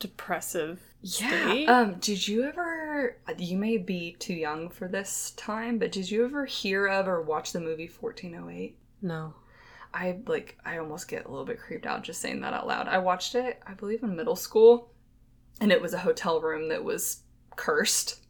depressive 0.00 0.80
state. 1.04 1.62
Yeah. 1.62 1.78
Um, 1.80 1.94
did 2.00 2.26
you 2.26 2.44
ever 2.44 3.16
you 3.38 3.56
may 3.56 3.76
be 3.76 4.16
too 4.18 4.34
young 4.34 4.68
for 4.68 4.88
this 4.88 5.32
time, 5.36 5.78
but 5.78 5.92
did 5.92 6.10
you 6.10 6.24
ever 6.24 6.44
hear 6.44 6.86
of 6.86 7.06
or 7.06 7.22
watch 7.22 7.52
the 7.52 7.60
movie 7.60 7.88
1408? 7.88 8.76
no. 9.02 9.34
I 9.92 10.18
like 10.26 10.56
I 10.64 10.78
almost 10.78 11.08
get 11.08 11.24
a 11.24 11.28
little 11.28 11.44
bit 11.44 11.58
creeped 11.58 11.84
out 11.84 12.04
just 12.04 12.20
saying 12.20 12.40
that 12.42 12.52
out 12.52 12.68
loud. 12.68 12.86
I 12.86 12.98
watched 12.98 13.34
it, 13.34 13.60
I 13.66 13.74
believe 13.74 14.04
in 14.04 14.14
middle 14.14 14.36
school, 14.36 14.92
and 15.60 15.72
it 15.72 15.82
was 15.82 15.92
a 15.92 15.98
hotel 15.98 16.40
room 16.40 16.68
that 16.68 16.84
was 16.84 17.22
cursed. 17.56 18.20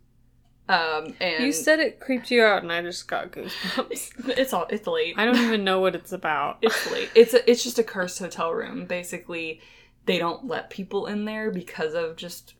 Um 0.70 1.14
and 1.20 1.44
You 1.44 1.52
said 1.52 1.78
it 1.78 2.00
creeped 2.00 2.30
you 2.30 2.42
out 2.42 2.62
and 2.62 2.72
I 2.72 2.80
just 2.80 3.06
got 3.08 3.32
goosebumps. 3.32 4.28
it's 4.38 4.54
all 4.54 4.66
it's 4.70 4.86
late. 4.86 5.16
I 5.18 5.26
don't 5.26 5.36
even 5.36 5.62
know 5.62 5.80
what 5.80 5.94
it's 5.94 6.12
about. 6.12 6.58
It's 6.62 6.90
late. 6.90 7.10
It's 7.14 7.34
a, 7.34 7.50
it's 7.50 7.62
just 7.62 7.78
a 7.78 7.84
cursed 7.84 8.20
hotel 8.20 8.52
room. 8.54 8.86
Basically, 8.86 9.60
they 10.10 10.18
don't 10.18 10.46
let 10.46 10.70
people 10.70 11.06
in 11.06 11.24
there 11.24 11.50
because 11.50 11.94
of 11.94 12.16
just 12.16 12.54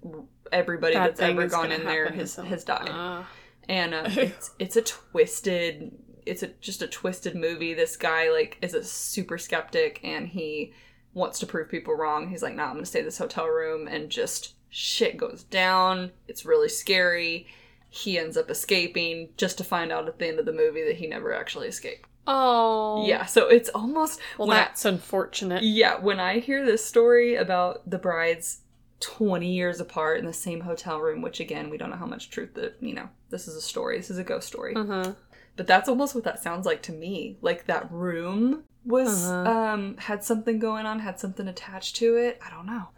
everybody 0.53 0.95
Bad 0.95 1.11
that's 1.11 1.21
ever 1.21 1.47
gone 1.47 1.73
in 1.73 1.85
there 1.85 2.11
has, 2.11 2.37
has 2.37 2.65
died. 2.65 2.89
Uh, 2.89 3.23
and 3.69 3.95
uh, 3.95 4.05
it's 4.09 4.51
it's 4.59 4.77
a 4.77 4.83
twisted 4.83 5.93
it's 6.27 6.43
a 6.43 6.49
just 6.61 6.83
a 6.83 6.87
twisted 6.87 7.35
movie. 7.35 7.75
This 7.75 7.97
guy 7.97 8.31
like 8.31 8.59
is 8.63 8.75
a 8.75 8.85
super 8.85 9.39
skeptic 9.39 10.01
and 10.05 10.29
he 10.29 10.73
wants 11.15 11.39
to 11.41 11.47
prove 11.47 11.69
people 11.69 11.95
wrong. 11.95 12.29
He's 12.29 12.43
like 12.43 12.55
nah 12.55 12.67
i'm 12.67 12.75
gonna 12.75 12.87
stay 12.87 13.01
in 13.01 13.05
this 13.05 13.19
hotel 13.19 13.47
room 13.47 13.89
and 13.89 14.11
just 14.11 14.55
shit 14.69 15.17
goes 15.17 15.43
down. 15.45 16.13
It's 16.29 16.45
really 16.45 16.69
scary. 16.69 17.49
He 17.89 18.19
ends 18.19 18.37
up 18.37 18.51
escaping 18.51 19.31
just 19.37 19.59
to 19.59 19.65
find 19.65 19.91
out 19.91 20.07
at 20.07 20.21
the 20.21 20.29
end 20.29 20.39
of 20.39 20.47
the 20.47 20.53
movie 20.53 20.85
that 20.85 20.97
he 20.97 21.09
never 21.09 21.35
actually 21.35 21.67
escaped 21.67 22.09
oh. 22.33 23.05
yeah 23.07 23.25
so 23.27 23.49
it's 23.49 23.69
almost 23.71 24.21
Well, 24.39 24.49
when 24.49 24.57
I- 24.57 24.61
that's 24.61 24.85
unfortunate. 24.85 25.63
yeah, 25.63 25.99
when 25.99 26.21
I 26.21 26.39
hear 26.39 26.65
this 26.65 26.85
story 26.85 27.35
about 27.37 27.89
the 27.89 27.99
brides 27.99 28.61
20 29.01 29.51
years 29.51 29.81
apart 29.81 30.19
in 30.19 30.27
the 30.27 30.33
same 30.33 30.61
hotel 30.61 30.99
room, 31.01 31.23
which 31.23 31.41
again, 31.41 31.71
we 31.71 31.79
don't 31.79 31.91
know 31.91 31.97
how 31.97 32.07
much 32.07 32.31
truth 32.31 32.53
that, 32.55 32.77
you 32.81 32.95
know, 32.95 33.09
this 33.31 33.49
is 33.49 33.57
a 33.57 33.61
story, 33.61 33.97
this 33.97 34.11
is 34.11 34.19
a 34.19 34.25
ghost 34.25 34.47
story. 34.47 34.75
Uh-huh. 34.77 35.13
But 35.57 35.67
that's 35.67 35.89
almost 35.89 36.15
what 36.15 36.25
that 36.25 36.43
sounds 36.43 36.67
like 36.67 36.83
to 36.83 36.93
me. 36.93 37.39
Like 37.41 37.67
that 37.67 37.91
room 37.91 38.65
was 38.85 39.27
Uh-huh. 39.31 39.51
um 39.51 39.97
had 39.99 40.23
something 40.25 40.59
going 40.59 40.85
on, 40.87 40.99
had 41.01 41.19
something 41.19 41.49
attached 41.49 41.97
to 41.97 42.17
it. 42.17 42.39
I 42.47 42.51
don't 42.51 42.67
know. 42.67 42.89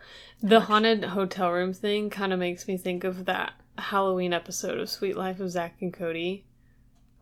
The 0.43 0.61
haunted 0.61 1.05
hotel 1.05 1.53
room 1.53 1.73
thing 1.73 2.11
kind 2.11 2.33
of 2.33 2.39
makes 2.41 2.67
me 2.67 2.77
think 2.77 3.05
of 3.05 3.25
that 3.27 3.53
Halloween 3.79 4.33
episode 4.33 4.79
of 4.79 4.91
Suite 4.91 5.17
Life 5.17 5.39
of 5.41 5.51
Zack 5.51 5.77
and 5.81 5.93
Cody. 5.95 6.45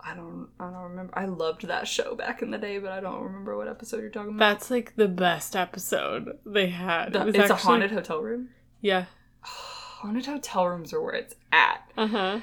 I 0.04 0.14
don't 0.14 0.48
I 0.58 0.64
don't 0.70 0.82
remember. 0.90 1.12
I 1.18 1.26
loved 1.26 1.66
that 1.68 1.86
show 1.86 2.14
back 2.14 2.42
in 2.42 2.50
the 2.50 2.58
day, 2.58 2.78
but 2.78 2.90
I 2.92 3.00
don't 3.00 3.22
remember 3.22 3.56
what 3.56 3.68
episode 3.68 4.00
you're 4.00 4.10
talking 4.10 4.34
about. 4.34 4.38
That's 4.38 4.70
like 4.70 4.96
the 4.96 5.08
best 5.08 5.54
episode 5.56 6.38
they 6.46 6.68
had. 6.68 7.12
The- 7.12 7.20
It 7.20 7.26
was 7.26 7.34
it's 7.34 7.50
a 7.50 7.54
haunted 7.56 7.90
hotel 7.92 8.20
room. 8.20 8.48
Yeah. 8.80 9.04
haunted 9.42 10.26
hotel 10.26 10.66
rooms 10.68 10.92
are 10.92 11.00
where 11.02 11.14
it's 11.14 11.34
at. 11.52 11.82
Uh 11.96 12.06
huh. 12.06 12.40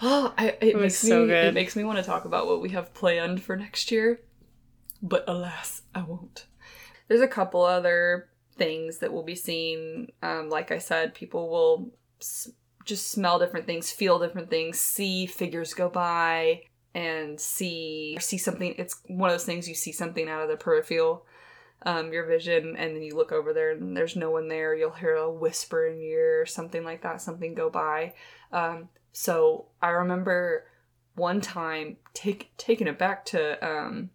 Oh, 0.00 0.32
I, 0.38 0.56
it, 0.60 0.74
was 0.76 0.82
makes 0.82 0.98
so 0.98 1.22
me 1.22 1.26
good. 1.28 1.44
it 1.46 1.54
makes 1.54 1.74
me 1.76 1.84
want 1.84 1.98
to 1.98 2.04
talk 2.04 2.24
about 2.24 2.46
what 2.46 2.60
we 2.62 2.70
have 2.70 2.94
planned 2.94 3.42
for 3.42 3.56
next 3.56 3.90
year, 3.90 4.20
but 5.02 5.24
alas, 5.26 5.82
I 5.94 6.02
won't. 6.02 6.46
There's 7.08 7.20
a 7.20 7.28
couple 7.28 7.62
other 7.62 8.28
things 8.56 8.98
that 8.98 9.12
we'll 9.12 9.22
be 9.24 9.34
seen. 9.34 10.08
Um, 10.22 10.50
like 10.50 10.70
I 10.70 10.78
said, 10.78 11.14
people 11.14 11.48
will 11.48 11.90
s- 12.20 12.50
just 12.84 13.10
smell 13.10 13.38
different 13.38 13.66
things, 13.66 13.90
feel 13.90 14.18
different 14.18 14.50
things, 14.50 14.78
see 14.78 15.26
figures 15.26 15.74
go 15.74 15.88
by, 15.88 16.62
and 16.94 17.40
see 17.40 18.16
see 18.20 18.38
something. 18.38 18.74
It's 18.78 19.00
one 19.06 19.30
of 19.30 19.34
those 19.34 19.44
things 19.44 19.68
you 19.68 19.74
see 19.74 19.92
something 19.92 20.28
out 20.28 20.42
of 20.42 20.48
the 20.48 20.56
peripheral. 20.56 21.26
Um, 21.82 22.12
your 22.12 22.26
vision, 22.26 22.74
and 22.76 22.96
then 22.96 23.02
you 23.02 23.14
look 23.14 23.30
over 23.30 23.52
there 23.52 23.70
and 23.70 23.96
there's 23.96 24.16
no 24.16 24.32
one 24.32 24.48
there. 24.48 24.74
You'll 24.74 24.90
hear 24.90 25.14
a 25.14 25.30
whisper 25.30 25.86
in 25.86 26.00
your 26.00 26.10
ear 26.10 26.42
or 26.42 26.46
something 26.46 26.82
like 26.82 27.02
that, 27.02 27.22
something 27.22 27.54
go 27.54 27.70
by. 27.70 28.14
Um, 28.50 28.88
so 29.12 29.66
I 29.80 29.90
remember 29.90 30.64
one 31.14 31.40
time 31.40 31.96
take, 32.14 32.50
taking 32.56 32.88
it 32.88 32.98
back 32.98 33.24
to 33.26 33.64
um, 33.64 34.10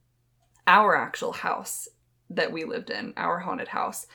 our 0.68 0.96
actual 0.96 1.32
house 1.32 1.88
that 2.30 2.52
we 2.52 2.64
lived 2.64 2.90
in, 2.90 3.14
our 3.16 3.40
haunted 3.40 3.70
house. 3.70 4.08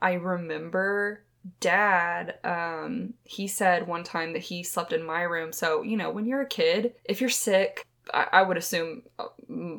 I 0.00 0.14
remember 0.14 1.24
dad, 1.60 2.38
um, 2.44 3.14
he 3.24 3.46
said 3.46 3.86
one 3.86 4.04
time 4.04 4.32
that 4.32 4.42
he 4.42 4.62
slept 4.62 4.92
in 4.92 5.02
my 5.02 5.22
room. 5.22 5.52
So, 5.52 5.82
you 5.82 5.96
know, 5.96 6.10
when 6.10 6.26
you're 6.26 6.42
a 6.42 6.48
kid, 6.48 6.94
if 7.04 7.20
you're 7.20 7.30
sick, 7.30 7.86
I, 8.12 8.26
I 8.32 8.42
would 8.42 8.56
assume 8.56 9.02
uh, 9.18 9.26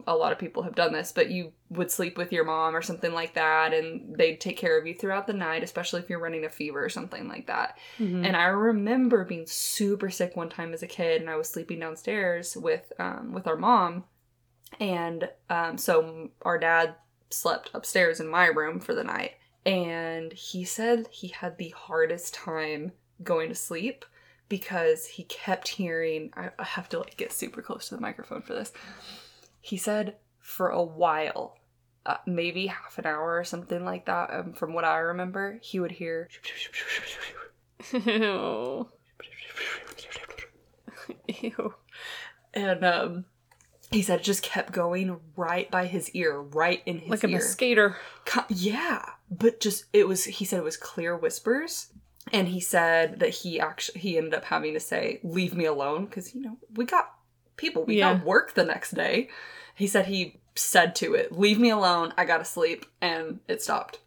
a 0.07 0.15
lot 0.15 0.31
of 0.31 0.39
people 0.39 0.63
have 0.63 0.75
done 0.75 0.93
this, 0.93 1.11
but 1.11 1.29
you 1.29 1.51
would 1.69 1.91
sleep 1.91 2.17
with 2.17 2.31
your 2.31 2.43
mom 2.43 2.75
or 2.75 2.81
something 2.81 3.13
like 3.13 3.33
that, 3.35 3.73
and 3.73 4.15
they'd 4.17 4.41
take 4.41 4.57
care 4.57 4.79
of 4.79 4.87
you 4.87 4.93
throughout 4.93 5.27
the 5.27 5.33
night, 5.33 5.63
especially 5.63 6.01
if 6.01 6.09
you're 6.09 6.19
running 6.19 6.45
a 6.45 6.49
fever 6.49 6.83
or 6.83 6.89
something 6.89 7.27
like 7.27 7.47
that. 7.47 7.77
Mhm. 7.99 8.25
And 8.25 8.35
I 8.35 8.45
remember 8.45 9.25
being 9.25 9.45
super 9.45 10.09
sick 10.09 10.35
one 10.35 10.49
time 10.49 10.73
as 10.73 10.81
a 10.83 10.87
kid, 10.87 11.21
and 11.21 11.29
I 11.29 11.35
was 11.35 11.49
sleeping 11.49 11.79
downstairs 11.79 12.55
with 12.57 12.91
um, 12.99 13.33
with 13.33 13.47
our 13.47 13.57
mom, 13.57 14.05
and 14.79 15.29
um, 15.49 15.77
so 15.77 16.29
our 16.41 16.57
dad 16.57 16.95
slept 17.29 17.69
upstairs 17.73 18.19
in 18.19 18.27
my 18.27 18.45
room 18.47 18.79
for 18.79 18.95
the 18.95 19.03
night, 19.03 19.33
and 19.65 20.31
he 20.33 20.63
said 20.63 21.07
he 21.11 21.27
had 21.27 21.57
the 21.57 21.69
hardest 21.69 22.33
time 22.33 22.91
going 23.23 23.49
to 23.49 23.55
sleep 23.55 24.05
because 24.49 25.05
he 25.05 25.23
kept 25.23 25.67
hearing. 25.67 26.31
I, 26.35 26.63
have 26.63 26.89
to 26.89 26.99
like 26.99 27.17
get 27.17 27.31
super 27.31 27.61
close 27.61 27.89
to 27.89 27.95
the 27.95 28.01
microphone 28.01 28.41
for 28.41 28.53
this. 28.53 28.71
He 29.61 29.77
said 29.77 30.15
for 30.39 30.69
a 30.69 30.83
while. 30.83 31.57
Uh, 32.05 32.17
maybe 32.27 32.67
half 32.67 32.99
an 32.99 33.05
hour 33.07 33.35
or 33.35 33.43
something 33.43 33.83
like 33.83 34.05
that. 34.05 34.31
Um, 34.31 34.53
from 34.53 34.73
what 34.75 34.85
I 34.85 34.99
remember, 34.99 35.57
he 35.63 35.79
would 35.79 35.91
hear 35.91 36.29
Ew. 37.91 38.87
Ew. 41.41 41.73
and 42.53 42.85
um 42.85 43.25
he 43.91 44.01
said 44.01 44.19
it 44.19 44.23
just 44.23 44.43
kept 44.43 44.71
going 44.71 45.19
right 45.35 45.69
by 45.71 45.85
his 45.87 46.09
ear 46.11 46.39
right 46.39 46.81
in 46.85 46.99
his 46.99 47.09
Like 47.09 47.23
a 47.23 47.27
ear 47.27 47.37
mosquito. 47.37 47.95
Yeah 48.49 49.03
but 49.29 49.59
just 49.59 49.85
it 49.93 50.07
was 50.07 50.25
he 50.25 50.45
said 50.45 50.59
it 50.59 50.63
was 50.63 50.77
clear 50.77 51.15
whispers 51.17 51.87
and 52.33 52.47
he 52.47 52.59
said 52.59 53.19
that 53.19 53.29
he 53.29 53.59
actually 53.59 53.99
he 53.99 54.17
ended 54.17 54.33
up 54.33 54.45
having 54.45 54.73
to 54.73 54.79
say 54.79 55.19
leave 55.23 55.53
me 55.55 55.65
alone 55.65 56.05
because 56.05 56.33
you 56.33 56.41
know 56.41 56.57
we 56.75 56.85
got 56.85 57.13
people 57.57 57.83
we 57.85 57.97
Yeah. 57.99 58.15
got 58.15 58.25
work 58.25 58.53
the 58.53 58.65
next 58.65 58.91
day 58.91 59.29
he 59.75 59.87
said 59.87 60.05
he 60.07 60.39
said 60.55 60.95
to 60.95 61.13
it 61.13 61.31
leave 61.31 61.59
me 61.59 61.69
alone 61.69 62.13
i 62.17 62.25
gotta 62.25 62.45
sleep 62.45 62.85
and 63.01 63.39
it 63.47 63.61
stopped 63.61 63.99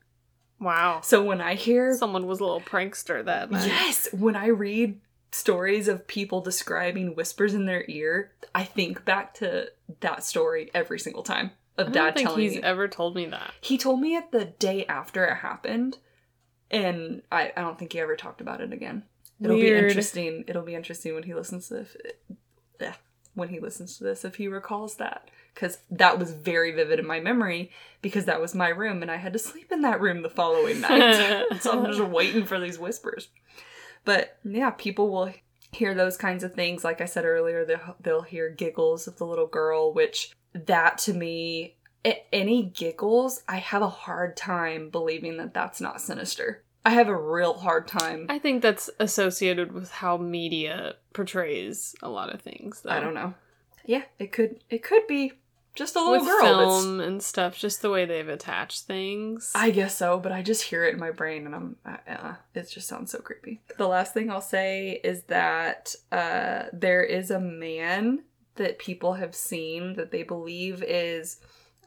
Wow. 0.60 1.00
so 1.02 1.22
when 1.22 1.40
i 1.40 1.54
hear 1.54 1.94
Someone 1.96 2.26
was 2.26 2.40
a 2.40 2.44
little 2.44 2.60
prankster 2.60 3.24
that 3.24 3.50
night. 3.50 3.66
Yes, 3.66 4.08
when 4.12 4.34
I 4.36 4.46
read 4.48 5.00
stories 5.30 5.86
of 5.88 6.06
people 6.08 6.40
describing 6.40 7.14
whispers 7.14 7.52
in 7.54 7.66
their 7.66 7.84
ear, 7.86 8.32
I 8.54 8.64
think 8.64 9.04
back 9.04 9.34
to 9.34 9.70
that 10.00 10.24
story 10.24 10.70
every 10.74 10.98
single 10.98 11.22
time 11.22 11.52
I 11.76 11.82
of 11.82 11.86
don't 11.88 11.94
dad 11.94 12.14
think 12.14 12.28
telling 12.28 12.42
he's 12.42 12.56
me. 12.56 12.62
ever 12.62 12.88
told 12.88 13.14
me 13.14 13.26
that. 13.26 13.52
he 13.60 13.78
told 13.78 14.00
me 14.00 14.16
it 14.16 14.32
the 14.32 14.46
day 14.46 14.84
after 14.86 15.24
it 15.26 15.34
happened, 15.36 15.98
and 16.70 17.22
I, 17.30 17.52
I 17.56 17.60
don't 17.60 17.78
think 17.78 17.92
he 17.92 18.00
ever 18.00 18.16
talked 18.16 18.40
about 18.40 18.60
it 18.60 18.72
again. 18.72 19.04
It'll 19.40 19.56
be 19.56 19.68
interesting. 19.68 20.44
It'll 20.46 20.62
be 20.62 20.74
interesting 20.74 21.14
when 21.14 21.22
he 21.22 21.34
listens 21.34 21.68
to 21.68 21.74
this. 21.74 21.96
Yeah, 22.80 22.94
when 23.34 23.48
he 23.48 23.60
listens 23.60 23.98
to 23.98 24.04
this, 24.04 24.24
if 24.24 24.34
he 24.34 24.48
recalls 24.48 24.96
that, 24.96 25.30
because 25.54 25.78
that 25.90 26.18
was 26.18 26.32
very 26.32 26.72
vivid 26.72 26.98
in 26.98 27.06
my 27.06 27.20
memory. 27.20 27.70
Because 28.02 28.24
that 28.26 28.40
was 28.40 28.54
my 28.54 28.68
room, 28.68 29.02
and 29.02 29.10
I 29.10 29.16
had 29.16 29.32
to 29.32 29.38
sleep 29.38 29.70
in 29.72 29.82
that 29.82 30.00
room 30.00 30.22
the 30.22 30.30
following 30.30 30.80
night. 30.80 31.44
so 31.60 31.72
I'm 31.72 31.86
just 31.86 32.00
waiting 32.00 32.44
for 32.44 32.58
these 32.58 32.78
whispers. 32.78 33.28
But 34.04 34.38
yeah, 34.44 34.70
people 34.70 35.10
will 35.10 35.32
hear 35.72 35.94
those 35.94 36.16
kinds 36.16 36.44
of 36.44 36.54
things. 36.54 36.84
Like 36.84 37.00
I 37.00 37.06
said 37.06 37.24
earlier, 37.24 37.64
they'll, 37.64 37.96
they'll 38.00 38.22
hear 38.22 38.50
giggles 38.50 39.06
of 39.06 39.18
the 39.18 39.26
little 39.26 39.46
girl, 39.46 39.92
which 39.92 40.32
that 40.52 40.98
to 40.98 41.12
me, 41.12 41.76
any 42.04 42.62
giggles, 42.62 43.42
I 43.48 43.56
have 43.56 43.82
a 43.82 43.88
hard 43.88 44.36
time 44.36 44.90
believing 44.90 45.36
that 45.38 45.54
that's 45.54 45.80
not 45.80 46.00
sinister. 46.00 46.62
I 46.84 46.90
have 46.90 47.08
a 47.08 47.16
real 47.16 47.54
hard 47.54 47.86
time. 47.86 48.26
I 48.28 48.38
think 48.38 48.62
that's 48.62 48.88
associated 48.98 49.72
with 49.72 49.90
how 49.90 50.16
media 50.16 50.94
portrays 51.12 51.94
a 52.02 52.08
lot 52.08 52.32
of 52.32 52.40
things. 52.40 52.80
Though. 52.82 52.90
I 52.90 53.00
don't 53.00 53.14
know. 53.14 53.34
Yeah, 53.84 54.02
it 54.18 54.32
could 54.32 54.62
it 54.70 54.82
could 54.82 55.06
be 55.06 55.32
just 55.74 55.94
a 55.94 56.00
little 56.00 56.24
With 56.24 56.24
girl. 56.24 56.80
film 56.80 57.00
and 57.00 57.22
stuff, 57.22 57.56
just 57.56 57.82
the 57.82 57.90
way 57.90 58.04
they've 58.04 58.28
attached 58.28 58.82
things. 58.82 59.52
I 59.54 59.70
guess 59.70 59.96
so, 59.96 60.18
but 60.18 60.32
I 60.32 60.42
just 60.42 60.64
hear 60.64 60.84
it 60.84 60.94
in 60.94 60.98
my 60.98 61.12
brain 61.12 61.46
and 61.46 61.54
I'm, 61.54 61.76
uh, 61.86 62.34
it 62.52 62.68
just 62.68 62.88
sounds 62.88 63.12
so 63.12 63.20
creepy. 63.20 63.60
The 63.76 63.86
last 63.86 64.12
thing 64.12 64.28
I'll 64.28 64.40
say 64.40 65.00
is 65.04 65.22
that 65.24 65.94
uh, 66.10 66.64
there 66.72 67.04
is 67.04 67.30
a 67.30 67.38
man 67.38 68.24
that 68.56 68.80
people 68.80 69.14
have 69.14 69.36
seen 69.36 69.94
that 69.94 70.10
they 70.10 70.24
believe 70.24 70.82
is, 70.82 71.38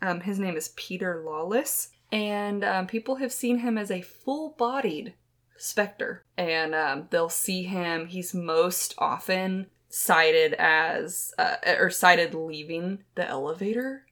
um, 0.01 0.21
his 0.21 0.39
name 0.39 0.55
is 0.55 0.73
Peter 0.75 1.21
Lawless, 1.25 1.89
and 2.11 2.63
um, 2.63 2.87
people 2.87 3.15
have 3.15 3.31
seen 3.31 3.59
him 3.59 3.77
as 3.77 3.91
a 3.91 4.01
full 4.01 4.55
bodied 4.57 5.13
specter. 5.57 6.23
And 6.37 6.73
um, 6.73 7.07
they'll 7.09 7.29
see 7.29 7.63
him, 7.63 8.07
he's 8.07 8.33
most 8.33 8.95
often 8.97 9.67
cited 9.89 10.53
as, 10.53 11.33
uh, 11.37 11.55
or 11.77 11.89
cited 11.89 12.33
leaving 12.33 13.03
the 13.15 13.27
elevator. 13.27 14.05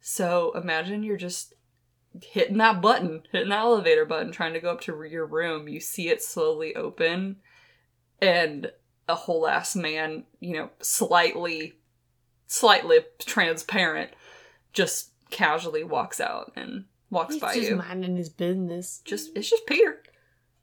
So 0.00 0.52
imagine 0.52 1.02
you're 1.02 1.16
just 1.16 1.54
hitting 2.22 2.58
that 2.58 2.80
button, 2.80 3.22
hitting 3.30 3.50
that 3.50 3.60
elevator 3.60 4.04
button, 4.04 4.32
trying 4.32 4.54
to 4.54 4.60
go 4.60 4.72
up 4.72 4.80
to 4.82 5.02
your 5.04 5.26
room, 5.26 5.68
you 5.68 5.80
see 5.80 6.08
it 6.08 6.22
slowly 6.22 6.74
open, 6.74 7.36
and 8.20 8.72
a 9.08 9.14
whole 9.14 9.46
ass 9.46 9.76
man, 9.76 10.24
you 10.40 10.54
know, 10.54 10.70
slightly, 10.80 11.74
slightly 12.46 12.98
transparent, 13.18 14.10
just 14.72 15.09
casually 15.30 15.84
walks 15.84 16.20
out 16.20 16.52
and 16.56 16.84
walks 17.10 17.36
by 17.36 17.54
you. 17.54 17.60
He's 17.60 17.68
by 17.68 17.68
just 17.68 17.70
you. 17.70 17.76
minding 17.76 18.16
his 18.16 18.28
business. 18.28 19.00
Just 19.04 19.30
it's 19.36 19.50
just 19.50 19.66
Peter, 19.66 20.02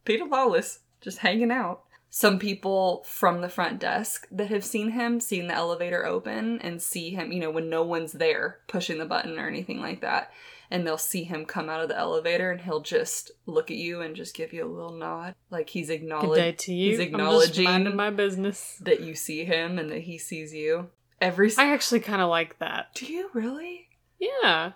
Peter 0.06 0.26
Lawless, 0.26 0.80
just 1.02 1.20
hanging 1.20 1.52
out. 1.52 1.84
Some 2.10 2.40
people 2.40 3.04
from 3.06 3.42
the 3.42 3.50
front 3.50 3.80
desk 3.80 4.28
that 4.32 4.48
have 4.48 4.64
seen 4.64 4.92
him, 4.92 5.20
seen 5.20 5.48
the 5.48 5.54
elevator 5.54 6.06
open 6.06 6.60
and 6.62 6.82
see 6.82 7.10
him, 7.12 7.34
you 7.34 7.40
know, 7.42 7.52
when 7.52 7.70
no 7.70 7.84
one's 7.84 8.14
there 8.14 8.60
pushing 8.68 8.98
the 8.98 9.06
button 9.06 9.38
or 9.38 9.48
anything 9.48 9.82
like 9.82 10.00
that. 10.02 10.32
and 10.72 10.86
they'll 10.88 10.98
see 10.98 11.24
him 11.24 11.46
come 11.46 11.70
out 11.70 11.82
of 11.82 11.88
the 11.90 11.98
elevator 11.98 12.50
and 12.52 12.62
he'll 12.62 12.82
just 12.82 13.32
look 13.46 13.70
at 13.72 13.78
you 13.78 14.02
and 14.02 14.16
just 14.16 14.36
give 14.36 14.52
you 14.54 14.66
a 14.66 14.74
little 14.74 14.94
nod 14.94 15.34
like 15.50 15.70
he's 15.70 15.88
Good 15.88 15.98
day 16.00 16.04
acknowledging 16.04 16.56
to 16.58 16.74
you. 16.74 16.90
he's 16.98 17.14
I'm 17.14 17.40
just 17.40 17.60
minding 17.60 17.96
my 17.96 18.10
business. 18.10 18.78
that 18.82 19.02
you 19.02 19.14
see 19.16 19.44
him 19.46 19.78
and 19.80 19.90
that 19.92 20.02
he 20.02 20.18
sees 20.18 20.54
you 20.54 20.90
every 21.22 21.52
I 21.58 21.72
actually 21.74 22.00
kind 22.02 22.22
of 22.22 22.30
like 22.30 22.60
that. 22.60 22.96
do 22.96 23.06
you 23.06 23.30
really 23.34 23.88
Yeah. 24.20 24.72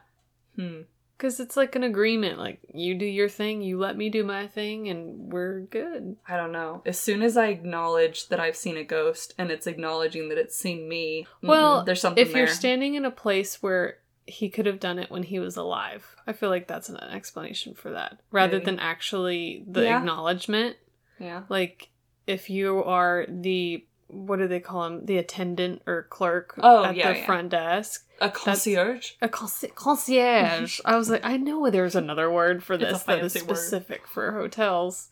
hmm 0.55 0.81
Because 1.17 1.39
it's 1.39 1.55
like 1.57 1.75
an 1.75 1.83
agreement. 1.83 2.37
Like, 2.39 2.59
you 2.73 2.95
do 2.95 3.05
your 3.05 3.29
thing, 3.29 3.61
you 3.61 3.77
let 3.79 3.95
me 3.97 4.09
do 4.09 4.23
my 4.23 4.47
thing, 4.47 4.87
and 4.89 5.31
we're 5.31 5.61
good. 5.61 6.17
I 6.27 6.35
don't 6.37 6.51
know. 6.51 6.81
As 6.85 6.99
soon 6.99 7.21
as 7.21 7.37
I 7.37 7.47
acknowledge 7.47 8.27
that 8.29 8.39
I've 8.39 8.55
seen 8.55 8.77
a 8.77 8.83
ghost 8.83 9.33
and 9.37 9.51
it's 9.51 9.67
acknowledging 9.67 10.29
that 10.29 10.37
it's 10.37 10.55
seen 10.55 10.87
me, 10.89 11.27
Well, 11.41 11.83
there's 11.83 12.01
something 12.01 12.21
If 12.25 12.33
you're 12.33 12.47
standing 12.47 12.95
in 12.95 13.05
a 13.05 13.11
place 13.11 13.61
where 13.61 13.97
he 14.27 14.49
could 14.49 14.65
have 14.65 14.79
done 14.79 14.99
it 14.99 15.09
when 15.11 15.23
he 15.23 15.39
was 15.39 15.57
alive, 15.57 16.15
I 16.27 16.33
feel 16.33 16.49
like 16.49 16.67
that's 16.67 16.89
an 16.89 16.97
explanation 16.97 17.73
for 17.73 17.91
that. 17.91 18.19
Rather 18.31 18.53
Maybe. 18.53 18.65
than 18.65 18.79
actually 18.79 19.63
the 19.67 19.83
Yeah. 19.83 19.97
acknowledgement. 19.99 20.77
yeah. 21.19 21.43
Like, 21.49 21.89
if 22.27 22.49
you 22.49 22.83
are 22.83 23.25
the, 23.27 23.83
what 24.07 24.37
do 24.37 24.47
they 24.47 24.59
call 24.59 24.85
him? 24.85 25.05
The 25.05 25.17
attendant 25.17 25.81
or 25.87 26.03
clerk 26.09 26.53
Oh, 26.61 26.85
at 26.85 26.95
yeah, 26.95 27.11
the 27.13 27.19
yeah. 27.19 27.25
front 27.25 27.49
desk. 27.49 28.07
A 28.21 28.29
concierge. 28.29 29.11
A 29.21 29.27
conci- 29.27 29.73
concierge. 29.75 30.79
I 30.85 30.95
was 30.95 31.09
like, 31.09 31.25
I 31.25 31.37
know 31.37 31.69
there's 31.69 31.95
another 31.95 32.31
word 32.31 32.63
for 32.63 32.77
this 32.77 33.03
that 33.03 33.19
is 33.23 33.33
fancy 33.33 33.39
word. 33.47 33.57
specific 33.57 34.07
for 34.07 34.31
hotels. 34.33 35.09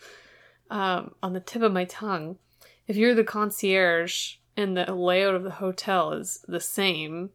Um, 0.69 1.15
on 1.23 1.33
the 1.33 1.39
tip 1.39 1.63
of 1.63 1.73
my 1.73 1.85
tongue, 1.85 2.37
if 2.87 2.95
you're 2.95 3.15
the 3.15 3.23
concierge 3.23 4.35
and 4.55 4.77
the 4.77 4.93
layout 4.93 5.33
of 5.35 5.43
the 5.43 5.49
hotel 5.51 6.13
is 6.13 6.45
the 6.47 6.59
same 6.61 7.31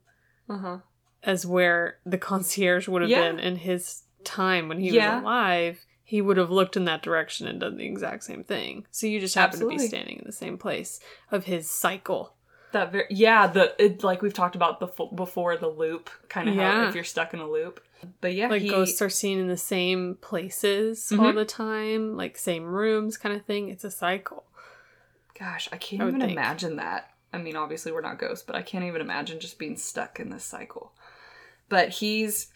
Uh 0.49 0.59
huh. 0.59 0.79
as 1.23 1.45
where 1.45 1.99
the 2.07 2.19
concierge 2.19 2.87
would 2.87 3.03
have 3.03 3.11
Yeah. 3.11 3.23
been 3.33 3.41
in 3.41 3.57
his 3.57 4.03
time 4.23 4.69
when 4.69 4.79
he 4.79 4.91
Yeah. 4.91 5.17
was 5.17 5.23
alive, 5.23 5.85
he 6.05 6.21
would 6.21 6.37
have 6.37 6.51
looked 6.51 6.77
in 6.77 6.85
that 6.85 7.03
direction 7.03 7.49
and 7.49 7.59
done 7.59 7.77
the 7.79 7.87
exact 7.87 8.23
same 8.25 8.45
thing. 8.45 8.87
So 8.93 9.07
you 9.09 9.19
just 9.19 9.35
happen 9.35 9.59
to 9.59 9.69
be 9.69 9.79
standing 9.79 10.19
in 10.19 10.25
the 10.25 10.33
same 10.33 10.57
place 10.59 11.01
of 11.33 11.47
his 11.47 11.69
cycle. 11.69 12.37
That 12.75 12.93
very 12.93 13.07
yeah. 13.09 13.47
The 13.47 13.75
it, 13.83 14.05
like 14.05 14.21
we've 14.21 14.35
talked 14.35 14.57
about 14.57 14.81
the 14.81 14.89
before 15.15 15.57
the 15.57 15.69
loop 15.69 16.11
kind 16.29 16.49
of 16.49 16.57
how 16.57 16.89
if 16.89 16.95
you're 16.95 17.05
stuck 17.05 17.33
in 17.33 17.41
a 17.41 17.49
loop. 17.49 17.81
But 18.21 18.35
yeah, 18.35 18.49
like 18.49 18.63
he, 18.63 18.69
ghosts 18.69 19.01
are 19.01 19.09
seen 19.09 19.39
in 19.39 19.49
the 19.49 19.57
same 19.57 20.17
places 20.21 21.11
all 21.13 21.19
Mhm. 21.19 21.35
the 21.37 21.45
time, 21.45 22.17
like 22.17 22.37
same 22.37 22.65
rooms 22.65 23.17
kind 23.17 23.35
of 23.35 23.45
thing. 23.47 23.71
It's 23.71 23.85
a 23.85 23.91
cycle. 23.91 24.45
Gosh, 25.39 25.69
I 25.73 25.77
can't 25.79 26.03
I 26.03 26.09
even 26.09 26.21
think. 26.21 26.33
imagine 26.33 26.77
that. 26.77 27.11
I 27.33 27.39
mean, 27.39 27.57
obviously 27.57 27.91
we're 27.93 28.01
not 28.03 28.19
ghosts, 28.19 28.45
but 28.47 28.55
I 28.57 28.63
can't 28.63 28.85
even 28.85 29.01
imagine 29.01 29.41
just 29.41 29.59
being 29.59 29.77
stuck 29.77 30.21
in 30.21 30.31
this 30.31 30.45
cycle. 30.45 30.93
But 31.69 31.89
he's 31.89 32.53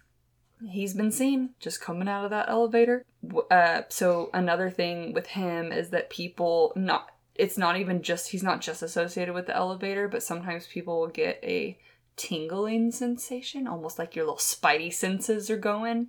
he's 0.68 0.92
been 0.94 1.12
seen 1.12 1.50
just 1.60 1.80
coming 1.80 2.08
out 2.08 2.24
of 2.24 2.30
that 2.30 2.48
elevator. 2.48 3.04
Uh, 3.50 3.82
so 3.88 4.28
another 4.34 4.68
thing 4.70 5.12
with 5.12 5.28
him 5.28 5.70
is 5.72 5.90
that 5.90 6.10
people 6.10 6.72
not 6.76 7.10
it's 7.38 7.56
not 7.56 7.76
even 7.78 8.02
just 8.02 8.28
he's 8.30 8.42
not 8.42 8.60
just 8.60 8.82
associated 8.82 9.32
with 9.34 9.46
the 9.46 9.56
elevator, 9.56 10.08
but 10.08 10.22
sometimes 10.22 10.66
people 10.66 11.00
will 11.00 11.08
get 11.08 11.38
a 11.42 11.78
tingling 12.16 12.90
sensation, 12.90 13.66
almost 13.68 13.98
like 13.98 14.16
your 14.16 14.24
little 14.24 14.38
spidey 14.38 14.92
senses 14.92 15.48
are 15.48 15.56
going. 15.56 16.08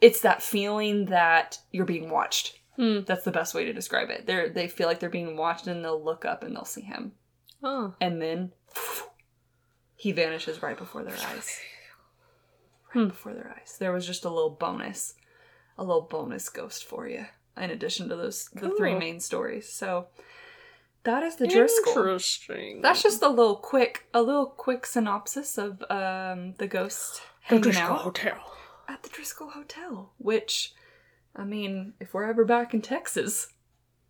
It's 0.00 0.22
that 0.22 0.42
feeling 0.42 1.04
that 1.06 1.58
you're 1.70 1.84
being 1.84 2.08
watched. 2.10 2.58
Hmm. 2.76 3.00
That's 3.06 3.24
the 3.24 3.30
best 3.30 3.54
way 3.54 3.66
to 3.66 3.72
describe 3.74 4.08
it. 4.08 4.26
They 4.26 4.48
they 4.48 4.66
feel 4.68 4.88
like 4.88 4.98
they're 4.98 5.10
being 5.10 5.36
watched 5.36 5.66
and 5.66 5.84
they'll 5.84 6.02
look 6.02 6.24
up 6.24 6.42
and 6.42 6.56
they'll 6.56 6.64
see 6.64 6.80
him. 6.80 7.12
Oh. 7.62 7.94
And 8.00 8.22
then 8.22 8.52
he 9.96 10.12
vanishes 10.12 10.62
right 10.62 10.78
before 10.78 11.04
their 11.04 11.12
eyes. 11.14 11.60
Right 12.94 13.02
Hmm. 13.02 13.08
before 13.08 13.34
their 13.34 13.54
eyes. 13.56 13.76
There 13.78 13.92
was 13.92 14.06
just 14.06 14.24
a 14.24 14.30
little 14.30 14.50
bonus. 14.50 15.14
A 15.76 15.84
little 15.84 16.02
bonus 16.02 16.48
ghost 16.48 16.84
for 16.84 17.06
you. 17.06 17.26
In 17.60 17.70
addition 17.70 18.08
to 18.08 18.16
those 18.16 18.48
the 18.54 18.70
three 18.76 18.94
main 18.94 19.20
stories. 19.20 19.68
So 19.68 20.06
that 21.04 21.22
is 21.22 21.36
the 21.36 21.46
Driskill. 21.46 21.96
Interesting. 21.96 22.82
That's 22.82 23.02
just 23.02 23.22
a 23.22 23.28
little 23.28 23.56
quick 23.56 24.06
a 24.14 24.22
little 24.22 24.46
quick 24.46 24.86
synopsis 24.86 25.58
of 25.58 25.82
um 25.90 26.54
the 26.58 26.66
ghost 26.66 27.22
the 27.48 27.56
hanging 27.56 27.72
Driskill 27.72 27.90
out 27.90 28.00
Hotel. 28.02 28.52
at 28.88 29.02
the 29.02 29.08
Driskill 29.08 29.52
Hotel, 29.52 30.12
which, 30.18 30.74
I 31.36 31.44
mean, 31.44 31.94
if 32.00 32.12
we're 32.14 32.24
ever 32.24 32.44
back 32.44 32.74
in 32.74 32.82
Texas, 32.82 33.48